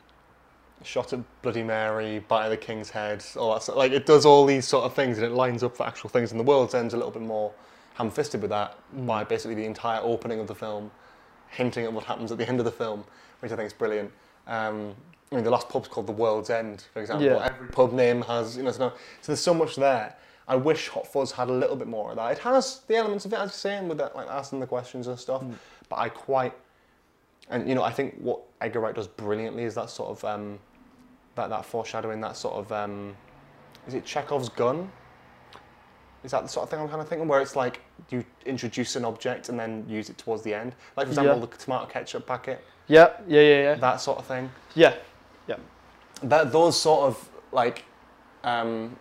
[0.82, 3.62] shot at Bloody Mary, bite of the King's Head, all that.
[3.62, 6.08] Sort like it does all these sort of things, and it lines up for actual
[6.10, 6.30] things.
[6.30, 7.52] And the world's end's a little bit more
[7.94, 9.06] ham-fisted with that Mm.
[9.06, 10.90] by basically the entire opening of the film,
[11.48, 13.04] hinting at what happens at the end of the film,
[13.40, 14.10] which I think is brilliant.
[14.46, 14.94] Um,
[15.30, 17.26] I mean, the last pub's called the World's End, for example.
[17.26, 17.44] Yeah.
[17.44, 20.16] Every pub name has, you know, so, no- so there's so much there.
[20.50, 22.32] I wish Hot Fuzz had a little bit more of that.
[22.32, 25.06] It has the elements of it, as you're saying, with that, like asking the questions
[25.06, 25.42] and stuff.
[25.44, 25.54] Mm.
[25.88, 26.52] But I quite,
[27.50, 30.58] and you know, I think what Edgar Wright does brilliantly is that sort of um,
[31.36, 33.16] that that foreshadowing, that sort of um,
[33.86, 34.90] is it Chekhov's gun?
[36.24, 38.96] Is that the sort of thing I'm kind of thinking, where it's like you introduce
[38.96, 41.46] an object and then use it towards the end, like for example Yeah.
[41.46, 43.10] the tomato ketchup packet, Yeah.
[43.28, 43.40] Yeah.
[43.40, 43.62] Yeah.
[43.62, 43.74] Yeah.
[43.76, 44.50] that sort of thing.
[44.74, 44.94] Yeah.
[45.46, 45.56] Yeah.
[46.24, 47.84] That those sort of like
[48.42, 48.96] um,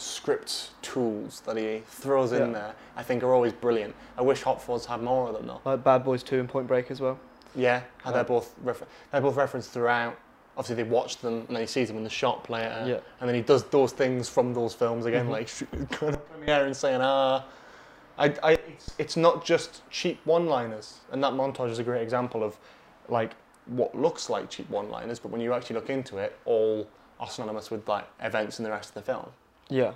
[0.00, 3.94] script tools that he throws in there, I think are always brilliant.
[4.16, 5.60] I wish Hot Fuzz had more of them though.
[5.64, 7.18] Like Bad Boys Two and Point Break as well.
[7.54, 8.14] Yeah, how Yeah.
[8.16, 10.16] they're both refer- they're both referenced throughout.
[10.56, 12.98] Obviously, they watch them and then he sees them in the shop later, Yeah.
[13.20, 15.30] and then he does those things from those films again, Mhm.
[15.30, 17.44] like going up in the air and saying, "Ah."
[18.20, 22.42] I, I, it's, it's not just cheap one-liners, and that montage is a great example
[22.42, 22.58] of,
[23.08, 26.88] like, what looks like cheap one-liners, but when you actually look into it, all
[27.20, 29.30] are synonymous with like events in the rest of the film.
[29.68, 29.92] Yeah.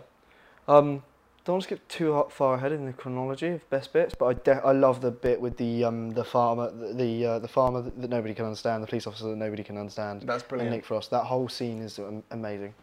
[0.69, 1.03] Um,
[1.45, 4.33] don't want to skip too far ahead in the chronology of best bits, but I,
[4.35, 7.83] de- I love the bit with the um, the farmer, the the, uh, the farmer
[7.83, 10.73] that, that nobody can understand, the police officer that nobody can understand, That's and brilliant.
[10.77, 11.11] Nick Frost.
[11.11, 11.99] That whole scene is
[12.31, 12.75] amazing.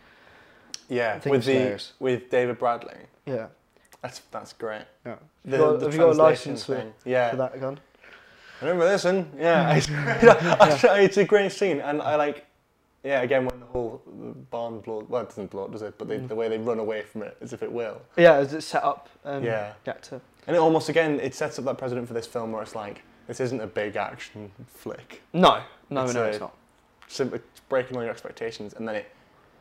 [0.89, 3.47] yeah, I with the with David Bradley, Yeah.
[4.01, 4.81] that's that's great.
[5.05, 5.15] Yeah.
[5.45, 6.93] The, Have you got- the have you got a license for- thing.
[7.05, 7.29] yeah.
[7.31, 7.79] For that gun.
[8.61, 9.31] Remember this one?
[9.37, 12.45] Yeah, it's, it's a great scene, and I like,
[13.03, 14.01] yeah, again when the whole
[14.51, 15.05] barn blows.
[15.07, 15.95] Well, it doesn't blow, up, does it?
[15.97, 16.27] But they, Mm.
[16.27, 18.01] the way they run away from it, as if it will.
[18.17, 19.09] Yeah, is it set up?
[19.25, 19.73] Um, Yeah.
[19.85, 20.21] To.
[20.47, 23.01] And it almost again it sets up that precedent for this film where it's like
[23.27, 25.21] this isn't a big action flick.
[25.33, 26.53] No, no, It's no, a- it's not.
[27.07, 29.05] simply breaking all your expectations, and then it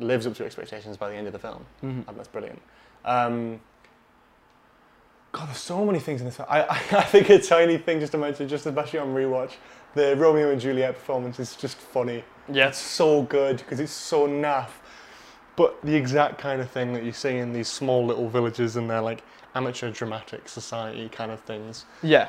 [0.00, 1.66] lives up to your expectations by the end of the film.
[1.82, 2.00] Mhm.
[2.00, 2.62] I think that's brilliant.
[3.04, 3.60] Um,
[5.32, 6.48] God, there's so many things in this film.
[6.50, 9.52] I, I, I think a tiny thing just to mention, just especially on rewatch,
[9.94, 12.24] the Romeo and Juliet performance is just funny.
[12.50, 12.68] Yeah.
[12.68, 14.68] It's so good because it's so naff,
[15.56, 18.88] but the exact kind of thing that you see in these small little villages and
[18.88, 19.22] their like
[19.54, 21.84] amateur dramatic society kind of things.
[22.02, 22.28] Yeah.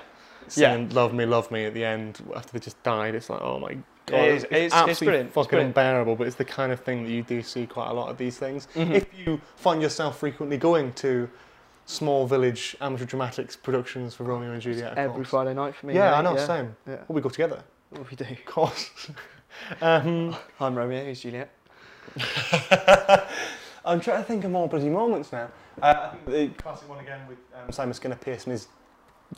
[0.55, 0.85] Yeah.
[0.91, 3.13] "Love Me, Love Me" at the end after they just died.
[3.15, 3.73] It's like, oh my
[4.07, 5.69] god, it's, it's- it's absolutely it's fucking brilliant.
[5.69, 6.15] unbearable.
[6.15, 8.37] But it's the kind of thing that you do see quite a lot of these
[8.37, 8.67] things.
[8.75, 8.95] Mhm.
[8.95, 11.29] If you find yourself frequently going to
[11.85, 15.23] small village amateur dramatics productions for Romeo and Juliet, Every.
[15.25, 15.93] Friday night for me.
[15.95, 16.45] yeah, I know, Yeah.
[16.47, 16.75] same.
[16.87, 16.95] Yeah.
[17.07, 18.25] Well, we go together, What we do.
[18.25, 18.89] of course.
[19.81, 21.05] um, I'm Romeo.
[21.05, 21.49] He's Juliet.
[23.85, 25.49] I'm trying to think of more bloody moments now.
[25.81, 28.67] Uh, the classic one again with um, Simon Skinner piercing his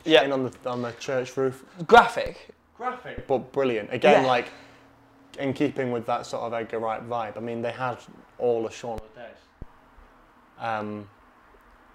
[0.04, 0.28] Yeah.
[0.30, 1.64] on the on the church roof.
[1.86, 2.48] Graphic.
[2.76, 3.92] Graphic, but brilliant.
[3.92, 4.28] Again, Yeah.
[4.28, 4.48] like
[5.38, 7.36] in keeping with that sort of Edgar Wright vibe.
[7.36, 7.98] I mean, they had
[8.38, 9.36] all of Shaun of the Dead,
[10.58, 11.08] um,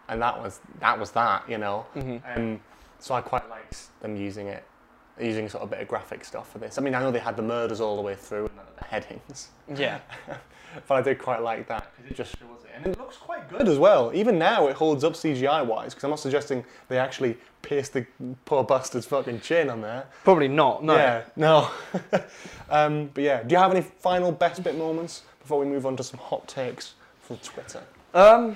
[0.08, 1.86] and that was that was that, you know.
[1.94, 2.62] hmm Um,
[3.00, 4.64] so I quite liked them using it,
[5.20, 6.78] using sort of a bit of graphic stuff for this.
[6.78, 9.50] I mean, I know they had the murders all the way through and the headings.
[9.76, 10.00] Yeah.
[10.88, 13.50] but I did quite like that because it just shows it, and it looks quite
[13.50, 14.12] good as well.
[14.14, 18.06] Even now, it holds up CGI wise because I'm not suggesting they actually pierced the
[18.46, 20.06] poor bastard's fucking chin on there.
[20.24, 20.84] Probably not.
[20.84, 20.96] No.
[20.96, 21.72] Yeah, no.
[22.70, 25.96] um, but yeah, do you have any final best bit moments before we move on
[25.98, 27.84] to some hot takes from Twitter?
[28.14, 28.56] Um.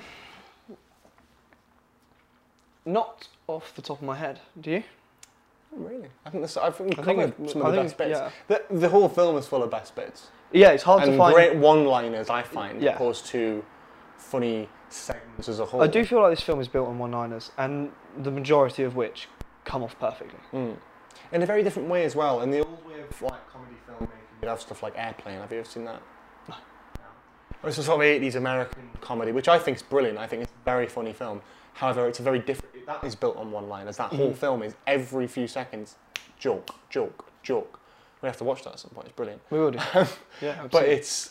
[2.84, 4.40] Not off the top of my head.
[4.60, 4.82] Do you?
[5.74, 6.08] Oh, really?
[6.26, 6.56] I think this.
[6.56, 8.10] I think we I covered it- some I of the think best bits.
[8.20, 8.30] yeah.
[8.48, 11.34] The, the whole film is full of best bits Yeah, it's hard to find.
[11.34, 12.28] great one-liners.
[12.28, 12.94] I find, Yeah.
[12.94, 13.64] opposed to
[14.18, 15.82] funny segments as a whole.
[15.82, 19.28] I do feel like this film is built on one-liners, and the majority of which
[19.64, 20.38] come off perfectly.
[20.52, 20.76] Mm.
[21.32, 22.42] In a very different way as well.
[22.42, 24.08] In the old way of like comedy filmmaking,
[24.42, 25.38] you'd have stuff like Airplane.
[25.40, 26.02] Have you ever seen that?
[26.48, 26.54] No.
[27.62, 30.18] Or It's a sort of 80s American comedy, which I think is brilliant.
[30.18, 31.40] I think it's a very funny film.
[31.74, 32.86] However, it's a very different.
[32.86, 33.96] That is built on one-liners.
[33.96, 34.36] That whole Mhm.
[34.36, 35.96] film is every few seconds,
[36.38, 37.78] joke, joke, joke.
[38.20, 39.06] We have to watch that at some point.
[39.08, 39.40] It's brilliant.
[39.50, 39.78] We will do.
[40.40, 41.30] yeah, But it's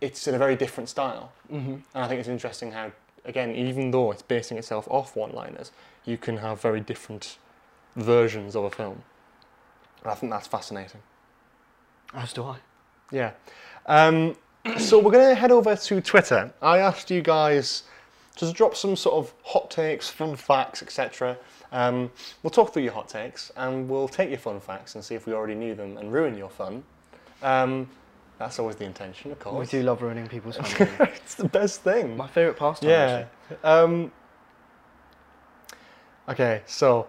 [0.00, 1.32] it's in a very different style.
[1.48, 2.92] hmm And I think it's interesting how,
[3.26, 5.72] again, even though it's basing itself off one-liners,
[6.06, 7.36] you can have very different
[7.96, 9.02] versions of a film.
[10.02, 11.02] And I think that's fascinating.
[12.14, 12.56] As do I.
[13.10, 13.32] Yeah.
[13.86, 14.36] Um,
[14.78, 16.50] so we're going to head over to Twitter.
[16.62, 17.82] I asked you guys
[18.46, 21.36] to drop some sort of hot takes, fun facts, etc.
[21.72, 22.10] Um,
[22.42, 25.26] we'll talk through your hot takes and we'll take your fun facts and see if
[25.26, 26.82] we already knew them and ruin your fun.
[27.42, 27.88] Um,
[28.38, 29.70] that's always the intention, of course.
[29.70, 30.88] We do love ruining people's fun.
[31.00, 32.16] it's the best thing.
[32.16, 32.88] My favourite pastime.
[32.88, 33.26] Yeah.
[33.62, 34.10] Um,
[36.28, 37.08] okay, so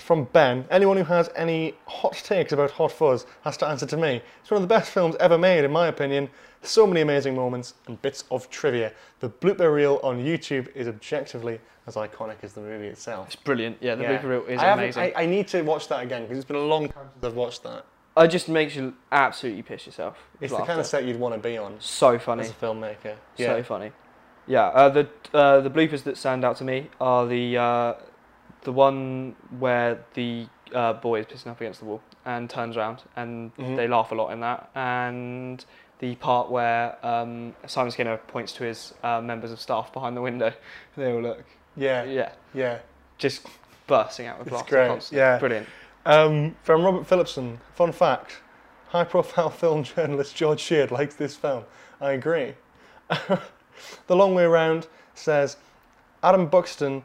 [0.00, 3.96] from Ben, anyone who has any hot takes about Hot Fuzz has to answer to
[3.96, 4.22] me.
[4.40, 6.28] It's one of the best films ever made, in my opinion.
[6.62, 8.92] So many amazing moments and bits of trivia.
[9.20, 13.26] The blooper reel on YouTube is objectively as iconic as the movie itself.
[13.28, 13.78] It's brilliant.
[13.80, 14.18] Yeah, the Yeah.
[14.18, 15.02] blooper reel is I amazing.
[15.02, 17.34] I, I need to watch that again because it's been a long time since I've
[17.36, 17.84] watched that.
[18.16, 20.18] it just makes you absolutely piss yourself.
[20.40, 22.42] It's the kind of set you'd want to be on so funny.
[22.42, 23.14] as a filmmaker.
[23.36, 23.92] So funny.
[24.48, 27.94] Yeah, uh, the uh, the bloopers that stand out to me are the uh,
[28.62, 33.02] the one where the uh, boy is pissing up against the wall and turns around,
[33.16, 33.76] and Mhm.
[33.76, 34.68] they laugh a lot in that.
[34.74, 35.64] And
[36.00, 40.20] the part where um, Simon Skinner points to his uh, members of staff behind the
[40.22, 40.52] window,
[40.96, 41.44] they all look.
[41.76, 42.78] yeah, Yeah, yeah.
[43.16, 43.46] just
[43.86, 44.76] bursting out with It's laughter.
[44.76, 45.18] great, constantly.
[45.18, 45.38] yeah.
[45.38, 45.66] brilliant.
[46.04, 48.38] Um, from Robert Phillipson, fun fact
[48.88, 51.64] high profile film journalist George Sheard likes this film.
[52.00, 52.54] I agree.
[54.06, 55.56] the Long Way Round says
[56.22, 57.04] Adam Buxton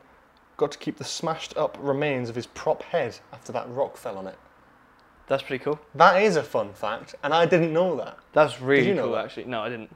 [0.57, 4.17] got to keep the smashed up remains of his prop head after that rock fell
[4.17, 4.37] on it.
[5.27, 5.79] That's pretty cool.
[5.95, 8.17] That is a fun fact, and I didn't know that.
[8.33, 9.25] That's really you know cool, that?
[9.25, 9.45] actually.
[9.45, 9.95] No, I didn't.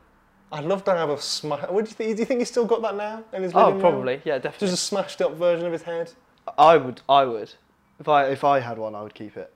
[0.51, 1.67] I'd love to have a smash.
[1.69, 2.15] What do you think?
[2.15, 3.81] Do you think he's still got that now in his Oh, living room?
[3.81, 4.21] probably.
[4.23, 4.69] Yeah, definitely.
[4.69, 6.13] Just a smashed up version of his head.
[6.57, 7.01] I would.
[7.09, 7.53] I would.
[7.99, 9.51] If I if I had one, I would keep it.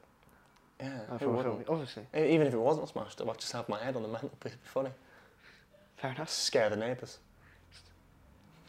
[0.82, 1.65] Yeah, Uh, who a wouldn't?
[1.65, 2.04] film, obviously.
[2.13, 4.52] Even if it wasn't smashed up, I'd just have my head on the mantelpiece.
[4.54, 4.90] It'd be funny.
[5.96, 6.30] Fair enough.
[6.30, 7.19] Scare the neighbours.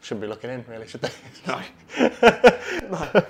[0.03, 1.11] Shouldn't be looking in, really, should they?
[2.90, 3.22] No.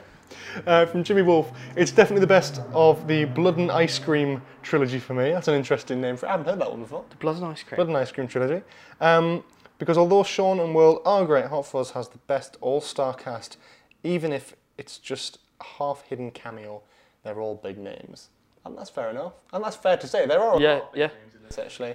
[0.66, 4.99] Uh, from Jimmy Wolf, it's definitely the best of the Blood and Ice Cream trilogy
[4.99, 5.31] for me.
[5.31, 6.29] That's an interesting name for it.
[6.29, 7.05] I haven't heard that one before.
[7.09, 7.77] The blood and ice cream.
[7.77, 8.62] Blood and Ice Cream trilogy.
[9.01, 9.45] Um,
[9.79, 13.57] because although Shaun and Will are great, Hot Fuzz has the best all-star cast,
[14.05, 16.83] even if it's just a half-hidden cameo.
[17.25, 18.29] They're all big names,
[18.66, 19.33] and that's fair enough.
[19.53, 20.27] And that's fair to say.
[20.27, 21.07] There are a Yeah, lot of big yeah.
[21.07, 21.95] names in this actually.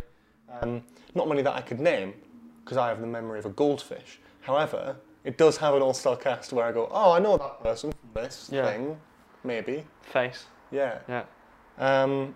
[0.62, 0.82] Um,
[1.14, 2.14] not many that I could name
[2.64, 4.20] because I have the memory of a goldfish.
[4.48, 4.96] However,
[5.26, 8.24] it does have an all-star cast where I go, oh, I know that person from
[8.24, 8.66] this Yeah.
[8.66, 8.98] thing,
[9.44, 9.86] maybe.
[10.02, 10.46] Face.
[10.72, 11.00] Yeah.
[11.10, 11.24] Yeah.
[11.78, 12.34] Um,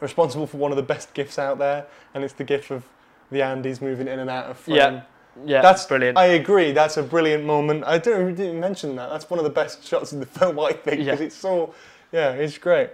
[0.00, 2.82] responsible for one of the best gifs out there, and it's the gif of
[3.30, 4.76] the Andys moving in and out of frame.
[4.76, 5.02] Yeah.
[5.44, 6.16] Yeah, That's brilliant.
[6.16, 6.72] I agree.
[6.72, 7.84] That's a brilliant moment.
[7.86, 9.10] I didn't, didn't mention that.
[9.10, 11.26] That's one of the best shots in the film, I think, because Yeah.
[11.26, 11.72] it's so,
[12.10, 12.90] yeah, it's great.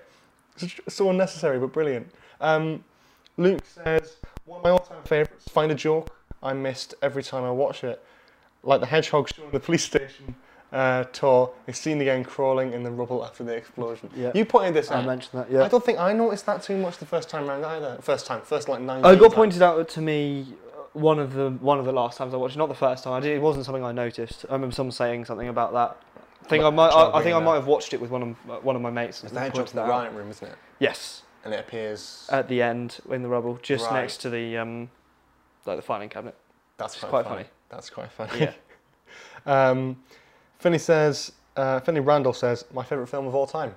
[0.60, 2.10] It's so unnecessary but brilliant.
[2.40, 2.84] Um,
[3.38, 5.46] Luke says one of my all-time favourites.
[5.48, 6.10] Find a joke
[6.42, 8.02] I missed every time I watch it,
[8.62, 10.34] like the hedgehog show in the police station
[10.72, 14.10] uh, tour is seen again crawling in the rubble after the explosion.
[14.16, 14.32] Yeah.
[14.34, 15.04] You pointed this out.
[15.04, 15.50] I mentioned that.
[15.50, 15.62] Yeah.
[15.64, 17.98] I don't think I noticed that too much the first time around either.
[18.00, 19.04] First time, first like nine.
[19.04, 19.34] I got times.
[19.34, 22.56] pointed out to me uh, one of the one of the last times I watched.
[22.56, 23.12] it, Not the first time.
[23.12, 24.46] I did, it wasn't something I noticed.
[24.48, 25.96] I remember someone saying something about that.
[26.44, 26.88] I think I might.
[26.88, 28.90] I, I think I might have watched it with one of uh, one of my
[28.90, 29.22] mates.
[29.22, 30.56] It's the hedgehog pointed in the riot room, isn't it?
[30.80, 32.26] Yes, And it appears.
[32.32, 34.00] at the end in the rubble, just Right.
[34.00, 34.90] next to the um,
[35.66, 36.34] like the filing cabinet.
[36.76, 37.36] That's quite, quite funny.
[37.36, 37.48] funny.
[37.68, 38.40] That's quite funny.
[38.40, 38.52] Yeah.
[39.70, 39.96] um,
[40.58, 43.74] Finney says, uh, Finney Randall says, my favourite film of all time.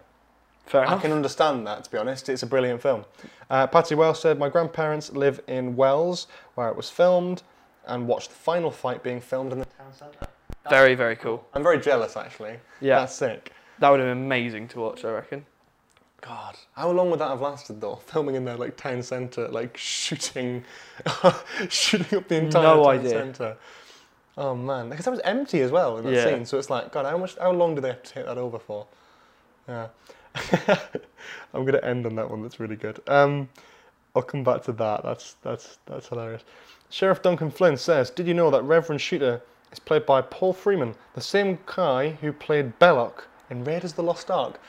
[0.66, 2.28] Fair I can understand that, to be honest.
[2.28, 3.06] It's a brilliant film.
[3.50, 7.44] Uh, Patty Wells said, my grandparents live in Wells, where it was filmed,
[7.86, 10.28] and watched the final fight being filmed in the town centre.
[10.70, 11.46] Very very cool.
[11.54, 12.58] I'm very jealous, actually.
[12.82, 13.52] Yeah, That's sick.
[13.78, 15.06] that would have been amazing to watch.
[15.06, 15.46] I reckon.
[16.28, 17.96] God, how long would that have lasted, though?
[18.08, 20.64] Filming in their like town centre, like shooting,
[21.70, 23.10] shooting up the entire No town idea.
[23.12, 23.58] centre.
[24.38, 26.24] Oh man, because that was empty as well in that Yeah.
[26.26, 26.46] scene.
[26.46, 27.38] So it's like, God, how much?
[27.38, 28.88] How long do they have to take that over for?
[29.68, 29.88] Yeah,
[31.54, 32.42] I'm gonna end on that one.
[32.44, 33.00] That's really good.
[33.08, 33.50] Um,
[34.16, 35.04] I'll come back to that.
[35.04, 36.44] That's that's that's hilarious.
[36.90, 40.96] Sheriff Duncan Flynn says, "Did you know that Reverend Shooter is played by Paul Freeman,
[41.14, 44.60] the same guy who played Belloq in Raiders of the Lost Ark?"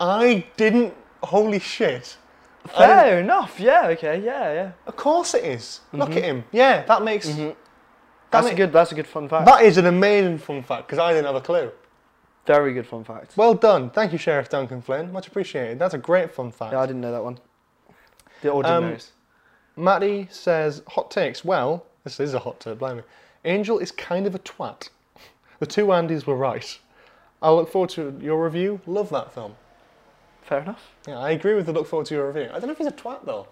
[0.00, 0.94] I didn't.
[1.22, 2.16] Holy shit!
[2.66, 3.58] Fair enough.
[3.60, 3.88] Yeah.
[3.88, 4.20] Okay.
[4.24, 4.52] Yeah.
[4.52, 4.72] Yeah.
[4.86, 5.80] Of course it is.
[5.92, 6.44] Look at him.
[6.52, 7.28] Yeah, that makes.
[7.28, 7.54] Mhm.
[8.30, 8.72] That's a good.
[8.72, 9.46] That's a good fun fact.
[9.46, 11.70] That is an amazing fun fact because I didn't have a clue.
[12.46, 13.36] Very good fun fact.
[13.36, 13.88] Well done.
[13.90, 15.12] Thank you, Sheriff Duncan Flynn.
[15.12, 15.78] Much appreciated.
[15.78, 16.72] That's a great fun fact.
[16.72, 17.38] Yeah, I didn't know that one.
[18.42, 18.96] The Um, know.
[19.76, 21.44] Matty says, hot takes.
[21.44, 23.02] Well, this is a hot take, blame me.
[23.46, 24.90] Angel is kind of a twat.
[25.60, 26.78] The two Andys were right.
[27.40, 28.80] I look forward to your review.
[28.86, 29.56] Love that film.
[30.44, 30.90] Fair enough.
[31.08, 32.50] Yeah, I agree with the look forward to your review.
[32.50, 33.48] I don't know if he's a twat though.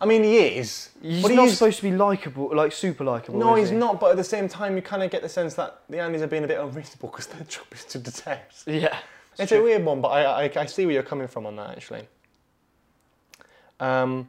[0.00, 0.90] I mean, he is.
[1.02, 3.38] He's but not he's- supposed to be likable, like super likable.
[3.38, 3.76] No, he's he?
[3.76, 4.00] not.
[4.00, 6.26] But at the same time, you kind of get the sense that the Andys are
[6.26, 8.62] being a bit unreasonable because their job is to detect.
[8.66, 8.98] Yeah.
[9.38, 11.70] It's a weird one, but I, I, I see where you're coming from on that
[11.70, 12.06] actually.
[13.78, 14.28] Um,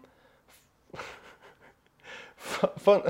[2.38, 3.02] fun,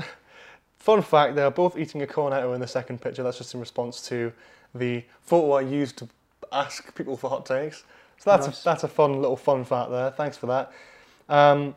[0.78, 3.22] fun fact: they are both eating a cornetto in the second picture.
[3.22, 4.32] That's just in response to
[4.74, 6.08] the photo I used to
[6.50, 7.84] ask people for hot takes.
[8.22, 8.60] So that's Nice.
[8.60, 10.10] a, that's a fun little fun fact there.
[10.12, 10.70] Thanks for that.
[11.28, 11.74] Um,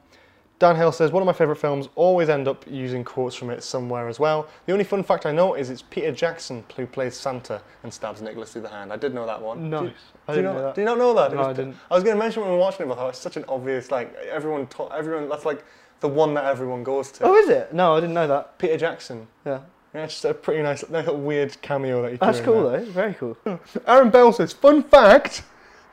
[0.59, 3.63] Dan Hill says one of my favourite films always end up using quotes from it
[3.63, 4.47] somewhere as well.
[4.67, 8.21] The only fun fact I know is it's Peter Jackson who plays Santa and stabs
[8.21, 8.93] Nicholas through the hand.
[8.93, 9.71] I did know that one.
[9.71, 9.81] Nice.
[9.89, 9.91] Did,
[10.27, 10.75] I do you didn't know, know that.
[10.75, 11.31] Did you not know that?
[11.31, 11.75] No, was- I didn't.
[11.89, 13.37] I was going to mention when we were watching it, but I thought it's such
[13.37, 14.67] an obvious like everyone.
[14.95, 15.65] Everyone that's like
[15.99, 17.23] the one that everyone goes to.
[17.23, 17.73] Oh, is it?
[17.73, 18.57] No, I didn't know that.
[18.59, 19.27] Peter Jackson.
[19.45, 19.61] Yeah.
[19.95, 22.17] Yeah, it's just a pretty nice, nice little weird cameo that he.
[22.17, 22.81] That's cool there.
[22.81, 22.91] though.
[22.91, 23.35] Very cool.
[23.87, 25.43] Aaron Bell says, fun fact,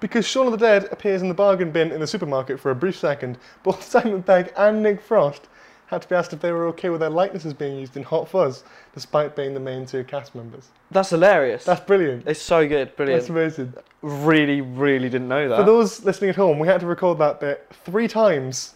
[0.03, 2.75] because Shaun of the Dead appears in the bargain bin in the supermarket for a
[2.75, 5.49] brief second, both Simon Pegg and Nick Frost
[5.87, 8.29] had to be asked if they were okay with their likenesses being used in Hot
[8.29, 10.71] Fuzz, despite being the main two cast members.
[10.91, 11.65] That's hilarious.
[11.65, 12.27] That's brilliant.
[12.27, 12.97] it's so good.
[12.97, 13.21] Brilliant.
[13.21, 13.75] That's amazing.
[14.03, 15.59] really, really didn't know that.
[15.59, 18.75] For those listening at home, we had to record that bit three times.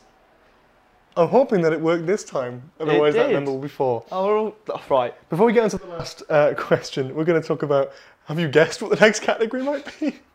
[1.17, 4.05] I'm hoping that it worked this time, otherwise that number will be four.
[4.13, 5.29] oh, we're all, oh, right.
[5.31, 7.93] Before we get into the last uh, question, we're going to talk about
[8.27, 10.21] have you guessed what the next category might be?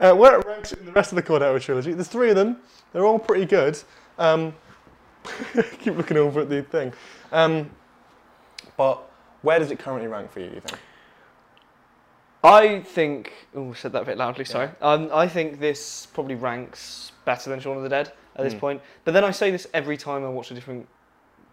[0.00, 1.92] Uh, where it ranks in the rest of the Cornetto trilogy.
[1.92, 2.58] There's three of them.
[2.92, 3.80] They're all pretty good.
[4.18, 4.54] Um,
[5.80, 6.92] keep looking over at the thing.
[7.32, 7.70] Um,
[8.76, 9.02] but
[9.42, 10.78] where does it currently rank for you, do you think?
[12.44, 13.32] I think.
[13.54, 14.44] Oh, said that a bit loudly.
[14.44, 14.70] Sorry.
[14.80, 18.60] Um, I think this probably ranks better than Shaun of the Dead at this Mm.
[18.60, 18.82] point.
[19.04, 20.86] But then I say this every time I watch a different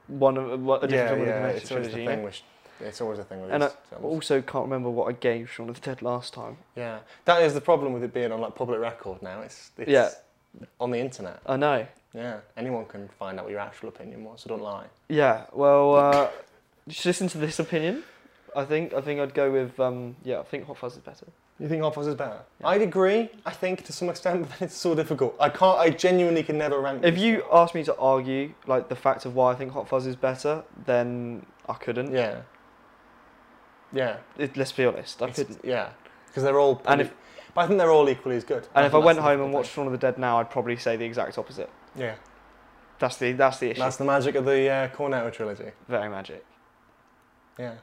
[0.08, 1.90] one of a different film of the it's trilogy.
[1.90, 2.22] the thing.
[2.24, 2.40] With,
[2.80, 4.04] it's always a thing with And these I films.
[4.06, 6.58] also can't remember what I gave Shaun of the Dead last time.
[6.76, 9.42] Yeah, that is the problem with it being on like public record now.
[9.42, 10.10] It's, it's Yeah.
[10.80, 11.40] on the internet.
[11.46, 11.86] I know.
[12.14, 14.86] Yeah, anyone can find out what your actual opinion was, so don't lie.
[15.10, 15.46] Yeah.
[15.52, 16.30] Well, uh,
[16.88, 18.04] just listen to this opinion.
[18.56, 20.40] I think I think I'd go with um, yeah.
[20.40, 21.26] I think Hot Fuzz is better.
[21.60, 22.40] You think Hot Fuzz is better?
[22.62, 22.68] Yeah.
[22.70, 23.30] I'd agree.
[23.46, 25.36] I think to some extent, but it's so difficult.
[25.42, 25.78] I can't.
[25.78, 27.04] I genuinely can never rank.
[27.04, 30.06] If you asked me to argue like the fact of why I think Hot Fuzz
[30.06, 32.14] is better, then I couldn't.
[32.14, 32.44] yeah,
[33.96, 35.66] yeah, It, let's be honest, I It's- couldn't.
[35.66, 35.90] yeah,
[36.28, 36.82] because they're all.
[36.86, 37.14] And if-
[37.56, 38.68] but I think they're all equally as good.
[38.76, 40.98] And if I went home and watched Shaun of the Dead now, I'd probably say
[40.98, 41.70] the exact opposite.
[41.96, 42.16] yeah,
[43.00, 43.80] That's the that's the issue.
[43.80, 45.72] that's the magic of the uh, Cornetto trilogy.
[45.88, 46.46] Very magic.
[47.58, 47.76] Yeah.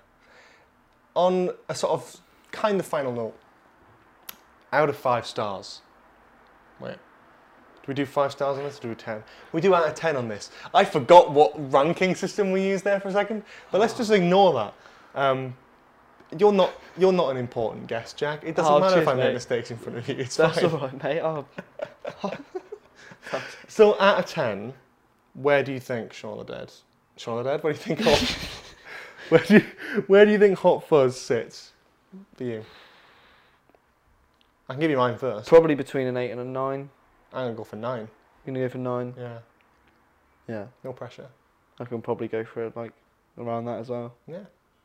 [1.15, 2.17] On a sort of
[2.51, 3.35] kind of final note,
[4.73, 5.81] out of five stars,
[6.81, 9.25] wait, Do we do five stars on this or do we 10?
[9.53, 10.51] We do out of 10 on this.
[10.73, 14.53] I forgot what ranking system we used there for a second, but let's just ignore
[14.55, 14.75] that.
[15.15, 15.57] Um,
[16.39, 18.43] you're not you're not an important guest, Jack.
[18.45, 19.35] It doesn't Oh, matter if cheers, I make mate.
[19.35, 20.17] mistakes in front of you.
[20.17, 20.71] It's That's fine.
[20.71, 21.21] all right, mate.
[21.21, 21.45] Oh,
[23.69, 24.75] So out of 10,
[25.35, 26.73] where do you think the Dead?
[27.17, 27.63] The Dead?
[27.63, 28.39] What do you think Hot
[29.31, 29.65] where, do you,
[30.07, 31.73] where do you think Hot Fuzz sits
[32.37, 32.65] for you?
[34.69, 35.49] I can give you mine first.
[35.49, 36.91] probably between an eight and a nine.
[37.33, 38.01] I'm going to go for 9.
[38.01, 38.09] I'm
[38.47, 39.15] gonna go for nine.
[39.17, 39.39] Yeah,
[40.49, 41.29] Yeah, no pressure.
[41.79, 42.93] I can probably go for it like
[43.39, 44.15] around that as well.
[44.27, 44.41] Yeah,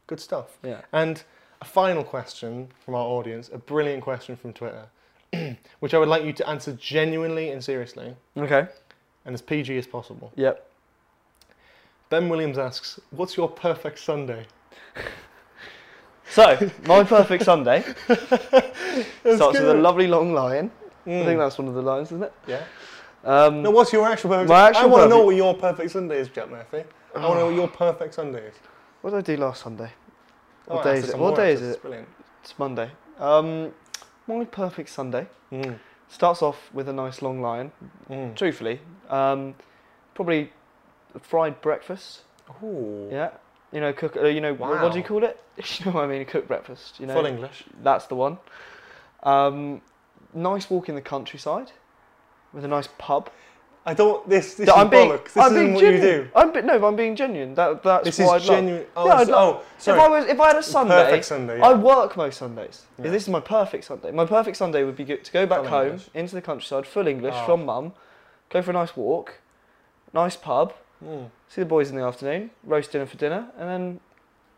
[0.07, 0.57] good stuff.
[0.63, 0.81] Yeah.
[0.93, 1.23] And
[1.61, 4.87] a final question from our audience, a brilliant question from Twitter,
[5.79, 8.67] which I would like you to answer genuinely and seriously, Okay.
[9.25, 10.31] and as PG as possible.
[10.35, 10.63] Yep.
[12.09, 14.45] Ben Williams asks, "What's your perfect Sunday?"
[16.29, 17.83] So my perfect Sunday
[19.23, 20.69] starts with a lovely long line.
[21.05, 21.23] I Mm.
[21.25, 22.33] think that's one of the lines, isn't it?
[22.45, 22.63] Yeah.
[23.23, 24.49] Um, No, what's your actual perfect?
[24.49, 26.83] My I want to know what your perfect Sunday is, Jack Murphy.
[27.15, 28.55] I want to know what your perfect Sunday is.
[29.01, 29.91] What did I do last Sunday?
[30.65, 31.17] What Oh, day is it?
[31.17, 31.81] What day is it?
[31.81, 32.07] Brilliant.
[32.43, 32.91] It's Monday.
[33.19, 33.73] Um,
[34.27, 35.79] my perfect Sunday Mm.
[36.09, 37.71] starts off with a nice long line.
[38.09, 38.35] Mm.
[38.35, 39.55] Truthfully, um,
[40.13, 40.51] probably
[41.21, 42.21] fried breakfast.
[42.63, 43.07] Ooh.
[43.11, 43.31] Yeah.
[43.71, 44.15] You know, cook.
[44.15, 45.41] Uh, you know, what, what do you call it?
[45.79, 46.23] You know what I mean?
[46.25, 46.99] Cook breakfast.
[46.99, 47.63] You know, Full English.
[47.81, 48.37] that's the one.
[49.23, 49.81] Um,
[50.33, 51.71] nice walk in the countryside
[52.53, 53.29] with a nice pub.
[53.89, 54.27] I don't.
[54.29, 54.55] This.
[54.55, 55.23] This I'm is being, bollocks.
[55.33, 56.03] This I'm isn't being what genuine.
[56.05, 56.29] you do.
[56.35, 57.55] I'm be, no, I'm being genuine.
[57.55, 58.57] That that's This what is I'd love.
[58.59, 58.85] genuine.
[58.97, 59.97] Oh, Yeah, I'd love- oh, sorry.
[59.97, 61.61] If I was, if I had a Sunday, Perfect Sunday.
[61.61, 62.83] I work most Sundays.
[63.01, 63.11] Yeah.
[63.11, 64.11] This is my perfect Sunday.
[64.11, 66.09] My perfect Sunday would be good to go back Full home English.
[66.13, 67.45] into the countryside, full English Oh.
[67.45, 67.93] from mum,
[68.49, 69.35] go for a nice walk,
[70.13, 70.73] nice pub,
[71.03, 71.29] Mm.
[71.47, 73.99] see the boys in the afternoon, roast dinner for dinner, and then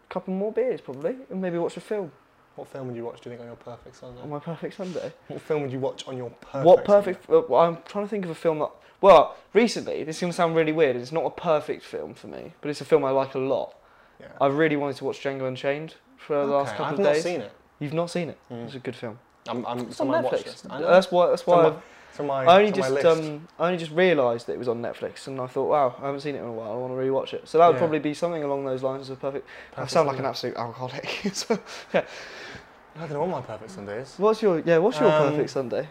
[0.09, 2.11] a couple more beers probably, and maybe watch a film
[2.59, 3.21] What film would you watch?
[3.21, 4.21] Do you think on your perfect Sunday?
[4.21, 5.13] on my perfect Sunday.
[5.29, 6.65] What film would you watch on your perfect?
[6.65, 7.29] what perfect?
[7.29, 8.69] Uh, well, I'm trying to think of a film that.
[8.99, 10.97] Well, recently this is gonna sound really weird.
[10.97, 13.75] It's not a perfect film for me, but it's a film I like a lot.
[14.19, 14.27] Sunday?
[14.41, 17.25] I really wanted to watch Django Unchained for the last couple I've of days.
[17.25, 17.51] I've not seen it.
[17.79, 18.37] You've not seen it?
[18.51, 18.65] Mm.
[18.65, 19.17] It's a good film.
[19.47, 19.65] I'm.
[19.65, 20.45] I'm It's it's on on watch Netflix.
[20.45, 20.67] list.
[20.69, 20.87] I know.
[20.91, 21.27] That's why.
[21.27, 21.73] That's why.
[22.19, 22.45] On my.
[22.45, 25.39] I only on just um, I only just realised that it was on Netflix, and
[25.41, 26.71] I thought, wow, I haven't seen it in a while.
[26.71, 27.47] I want to rewatch it.
[27.47, 27.79] So that would Yeah.
[27.79, 29.47] probably be something along those lines of perfect.
[29.73, 31.07] I Perfect sound like an absolute alcoholic.
[31.33, 31.59] So,
[31.93, 34.15] I don't know what my perfect Sunday is.
[34.17, 34.77] what's your yeah?
[34.77, 35.87] What's your Um, perfect Sunday?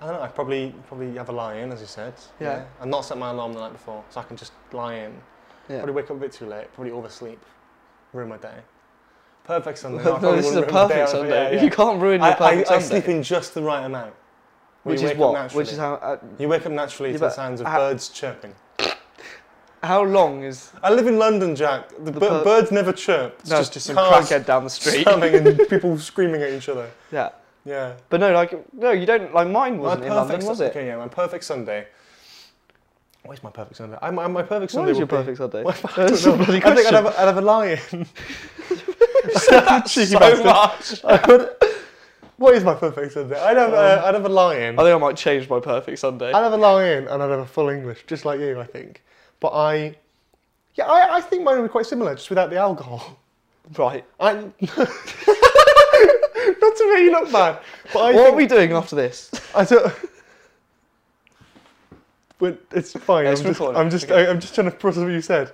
[0.00, 0.22] I don't know.
[0.22, 2.14] I probably probably have a lie in, as you said.
[2.40, 2.64] Yeah.
[2.80, 5.12] And not set my alarm the night before, so I can just lie in.
[5.68, 5.78] Yeah.
[5.78, 6.72] Probably wake up a bit too late.
[6.74, 7.40] Probably oversleep.
[8.12, 8.58] Ruin my day.
[9.44, 10.02] Perfect Sunday.
[10.04, 11.30] no, I probably this is a wouldn't ruin my day perfect out of it.
[11.30, 11.56] Sunday.
[11.56, 12.86] Yeah, You can't ruin your I, I, perfect I Sunday.
[13.00, 14.14] sleep in just the right amount.
[14.82, 15.52] Which you is wake up what?
[15.54, 16.00] Which is naturally.
[16.00, 16.12] how?
[16.12, 18.54] Uh, You wake up naturally Yeah, to the sounds of how- birds chirping.
[19.82, 20.70] how long is?
[20.82, 21.88] I live in London, Jack.
[21.98, 23.36] The, The bir- birds never chirp.
[23.40, 25.06] It's No, just, just some crackhead down the street.
[25.06, 26.88] and people screaming at each other.
[27.12, 27.30] yeah,
[27.64, 27.94] Yeah.
[28.08, 29.34] but no, like no, you don't.
[29.34, 30.70] Like mine wasn't in London, was it?
[30.70, 31.86] Okay, yeah, my perfect Sunday.
[33.24, 33.98] What is my perfect Sunday?
[34.00, 35.62] I, my, my perfect Sunday is your be- perfect Sunday?
[35.64, 36.44] Well, I That's don't a know.
[36.46, 36.94] bloody I think I'd question.
[36.94, 38.06] have, a- I'd have a lion.
[39.36, 39.60] So
[40.44, 41.04] much.
[41.04, 41.50] I would,
[42.40, 43.38] what is my perfect Sunday?
[43.38, 44.78] I'd have, uh, Um, I'd have a lion.
[44.78, 46.32] I think I might change my perfect Sunday.
[46.32, 49.02] I'd have a lion and I'd have a full English, just like you, I think.
[49.40, 49.94] But I,
[50.74, 53.18] yeah, I, I think mine would be quite similar, just without the alcohol.
[53.76, 54.06] Right.
[54.20, 54.52] I, not
[56.76, 57.60] to make you look bad,
[57.92, 59.30] but I what think are we doing after this?
[59.54, 59.92] I don't.
[62.38, 63.26] But it's fine.
[63.26, 63.60] Yeah, it's I'm just.
[63.60, 64.26] I'm just, Okay.
[64.26, 65.52] I, am just trying to process what you said.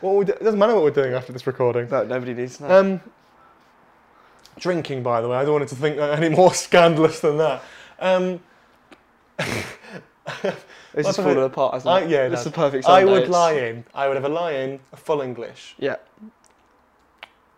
[0.00, 1.88] What we do, it doesn't matter what we're doing after this recording.
[1.90, 2.80] No, nobody needs to know.
[2.80, 3.00] Um,
[4.58, 7.36] drinking, by the way, I don't want it to think that any more scandalous than
[7.38, 7.62] that.
[7.98, 8.40] Um,
[9.38, 12.10] this is I- falling apart, hasn't I, it?
[12.10, 13.02] yeah, this is the perfect Sunday.
[13.02, 13.84] I would lie in.
[13.94, 15.74] I would have a lie in, a full English.
[15.78, 15.96] Yeah.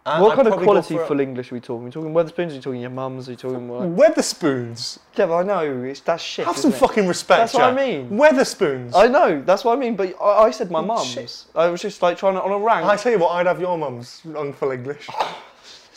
[0.08, 1.82] And what I'd kind of quality for a- full English are we talking?
[1.82, 2.52] Are we talking Wetherspoons?
[2.52, 3.26] Are we talking your mums?
[3.28, 3.82] Are you talking what?
[3.96, 5.00] Wetherspoons.
[5.16, 6.46] Yeah, but I know it's that's shit.
[6.46, 6.86] Have some isn't it?
[6.86, 7.40] fucking respect.
[7.40, 8.10] That's what I mean.
[8.10, 8.92] Wetherspoons.
[8.94, 9.42] I know.
[9.42, 9.96] That's what I mean.
[9.96, 11.06] But I, I said my mums.
[11.08, 11.44] shit.
[11.56, 12.86] I was just like trying to on a rank.
[12.86, 15.08] I tell you what, I'd have your mum's on full English.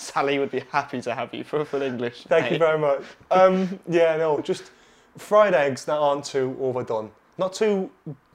[0.10, 2.24] Sally would be happy to have you for a full English.
[2.28, 3.04] Thank you very much.
[3.32, 4.72] Um, yeah, no, just
[5.18, 7.12] fried eggs that aren't too overdone.
[7.38, 7.90] Not too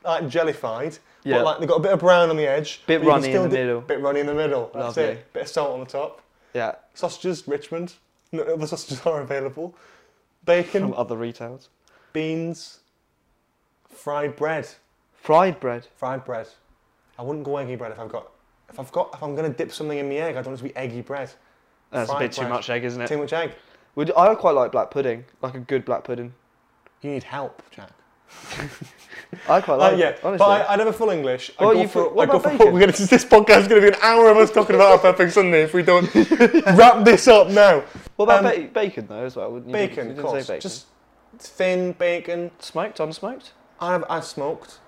[0.04, 1.38] like jellified, Yeah.
[1.38, 2.82] but like they've got a bit of brown on the edge.
[2.86, 3.80] Bit runny in the middle.
[3.80, 4.70] Bit runny in the middle.
[4.72, 5.02] That's Lovely.
[5.04, 5.32] it.
[5.32, 6.20] Bit of salt on the top.
[6.54, 7.94] Yeah, Sausages, Richmond.
[8.30, 9.74] No other sausages are available.
[10.44, 11.68] Bacon, from other retails.
[12.12, 12.80] beans,
[13.88, 14.68] fried bread.
[15.14, 15.88] Fried bread.
[15.96, 16.48] Fried bread.
[17.18, 18.30] I wouldn't go eggy bread if I've got.
[18.68, 20.68] If I've got, if I'm gonna dip something in my egg, I don't want it
[20.68, 21.30] to be eggy bread.
[21.94, 22.50] That's a Fried bit too bread.
[22.52, 23.06] much egg, isn't it?
[23.08, 23.52] Too much egg.
[23.94, 26.34] Would I quite like black pudding, like a good black pudding.
[27.00, 27.90] You need help, Jack.
[29.48, 29.98] I quite Uh, like.
[29.98, 30.38] yeah, it, honestly.
[30.38, 31.50] but I, I'd have a full English.
[31.58, 32.72] I'd What go you for, put- what I'd go about for, bacon?
[32.74, 34.98] we're gonna, this podcast is going to be an hour of us talking about our
[34.98, 36.12] perfect Sunday if we don't
[36.76, 37.84] wrap this up now.
[38.16, 39.50] what about um, ba- bacon though as well?
[39.52, 39.72] Wouldn't you?
[39.72, 40.46] Bacon, you of didn't course.
[40.46, 40.60] say bacon.
[40.62, 40.86] Just
[41.38, 42.50] thin bacon.
[42.58, 43.50] Smoked, unsmoked.
[43.80, 44.78] I've, I've smoked.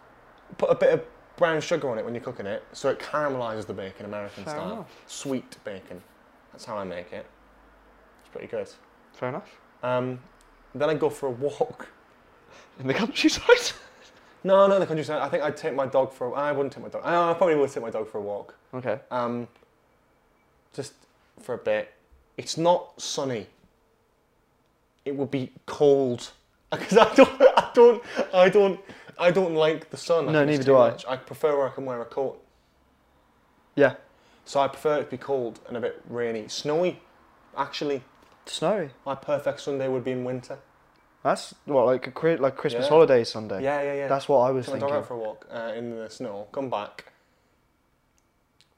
[0.58, 1.04] Put a bit of
[1.36, 4.54] brown sugar on it when you're cooking it, so it caramelizes the bacon American Fair
[4.54, 4.72] style.
[4.72, 5.02] enough.
[5.06, 6.00] Sweet bacon.
[6.56, 7.26] That's how I make it.
[8.22, 8.66] It's pretty good.
[9.12, 9.60] Fair enough.
[9.82, 10.18] Um,
[10.74, 11.86] then I go for a walk.
[12.80, 13.74] In the countryside.
[14.42, 15.20] No, not in the countryside.
[15.20, 16.28] I think I'd take my dog for.
[16.28, 17.02] A, I wouldn't take my dog.
[17.04, 18.54] I, I probably would take my dog for a walk.
[18.72, 19.00] okay.
[19.10, 19.48] Um,
[20.72, 20.94] just
[21.40, 21.92] for a bit.
[22.38, 23.48] It's not sunny.
[25.04, 26.30] It would be cold
[26.70, 28.02] because I don't, I don't,
[28.32, 28.80] I don't,
[29.18, 30.28] I don't like the sun.
[30.30, 30.96] I No, neither do I.
[31.06, 32.42] I prefer where I can wear a coat.
[33.74, 33.96] Yeah.
[34.46, 37.00] So I prefer it to be cold and a bit rainy, snowy.
[37.56, 38.02] Actually,
[38.46, 38.90] Snowy.
[39.04, 40.58] my perfect Sunday would be in winter.
[41.24, 42.88] That's what like a like Christmas Yeah.
[42.88, 43.62] holiday Sunday.
[43.64, 44.08] Yeah, yeah, yeah.
[44.08, 44.88] That's what I was my thinking.
[44.88, 46.46] dog out for a walk uh, in the snow.
[46.52, 47.12] Come back.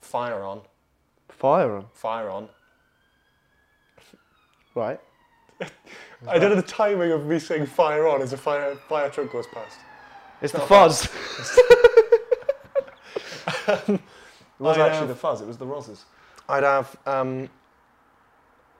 [0.00, 0.62] Fire on,
[1.28, 1.86] Fire on.
[1.92, 2.48] fire on.
[4.74, 4.98] Right.
[6.26, 9.30] I don't know the timing of me saying fire on as a fire fire truck
[9.30, 9.76] goes past.
[10.40, 11.08] It's the not fuzz.
[14.58, 15.40] It was I actually have- the fuzz.
[15.40, 16.04] It was the roses.
[16.48, 16.96] I'd have.
[17.06, 17.48] Um,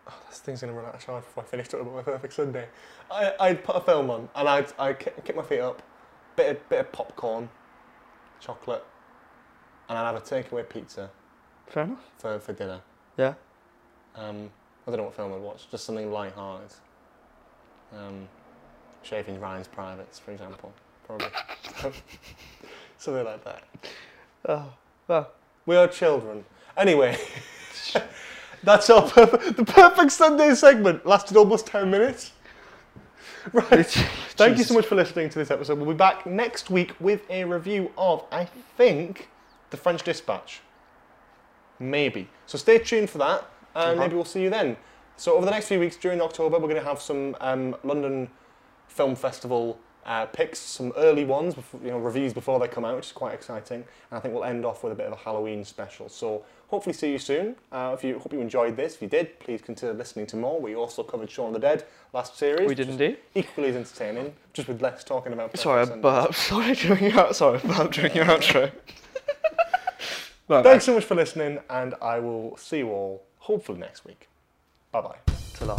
[0.09, 2.33] oh, this thing's gonna run out of charge before I finish talking about my perfect
[2.33, 2.67] Sunday.
[3.11, 5.83] I, I'd put a film on and I'd I'd kick my feet up,
[6.37, 7.49] bit of, bit of popcorn,
[8.41, 8.85] chocolate,
[9.89, 11.11] and I'd have a takeaway pizza
[11.67, 12.11] Fair enough.
[12.19, 12.81] for, for dinner.
[13.17, 13.35] Yeah.
[14.17, 14.51] Um,
[14.87, 15.71] I don't know what film I'd watch.
[15.71, 16.73] Just something light-hearted.
[17.97, 18.29] Um,
[19.03, 20.73] Shaving Ryan's Privates, for example,
[21.07, 21.29] probably.
[22.99, 23.63] something like that.
[24.49, 24.73] Oh.
[25.07, 25.31] Well.
[25.69, 26.47] We are children.
[26.79, 27.19] Anyway,
[28.63, 31.05] that's our perfect, the perfect Sunday segment.
[31.05, 32.33] Lasted almost 10 minutes.
[33.53, 33.87] Right.
[34.37, 35.79] Thank you so much for listening to this episode.
[35.79, 38.45] We'll be back next week with a review of, I
[38.77, 39.29] think,
[39.71, 40.61] The French Dispatch.
[41.79, 42.29] Maybe.
[42.47, 43.95] So stay tuned for that, and Uh-huh.
[44.01, 44.77] maybe we'll see you then.
[45.17, 48.29] So over the next few weeks during October, we're going to have some um, London
[48.89, 49.79] Film Festival
[50.09, 53.13] uh, picks, some early ones, before, you know, reviews before they come out, which is
[53.13, 53.85] quite exciting.
[54.11, 56.09] And I think we'll end off with a bit of a Halloween special.
[56.09, 57.57] So hopefully see you soon.
[57.71, 60.59] Uh, if you hope you enjoyed this, if you did, please consider listening to more.
[60.61, 61.85] We also covered Shaun of the Dead
[62.15, 62.67] last series.
[62.67, 63.19] We did indeed.
[63.35, 65.57] Equally as entertaining, just with less talking about.
[65.59, 67.35] Sorry, but sorry during your.
[67.35, 68.73] Sorry, but during your outro.
[70.51, 74.29] Right, Thanks so much for listening, and I will see you all hopefully next week.
[74.91, 75.19] Bye bye.
[75.53, 75.79] ta-la.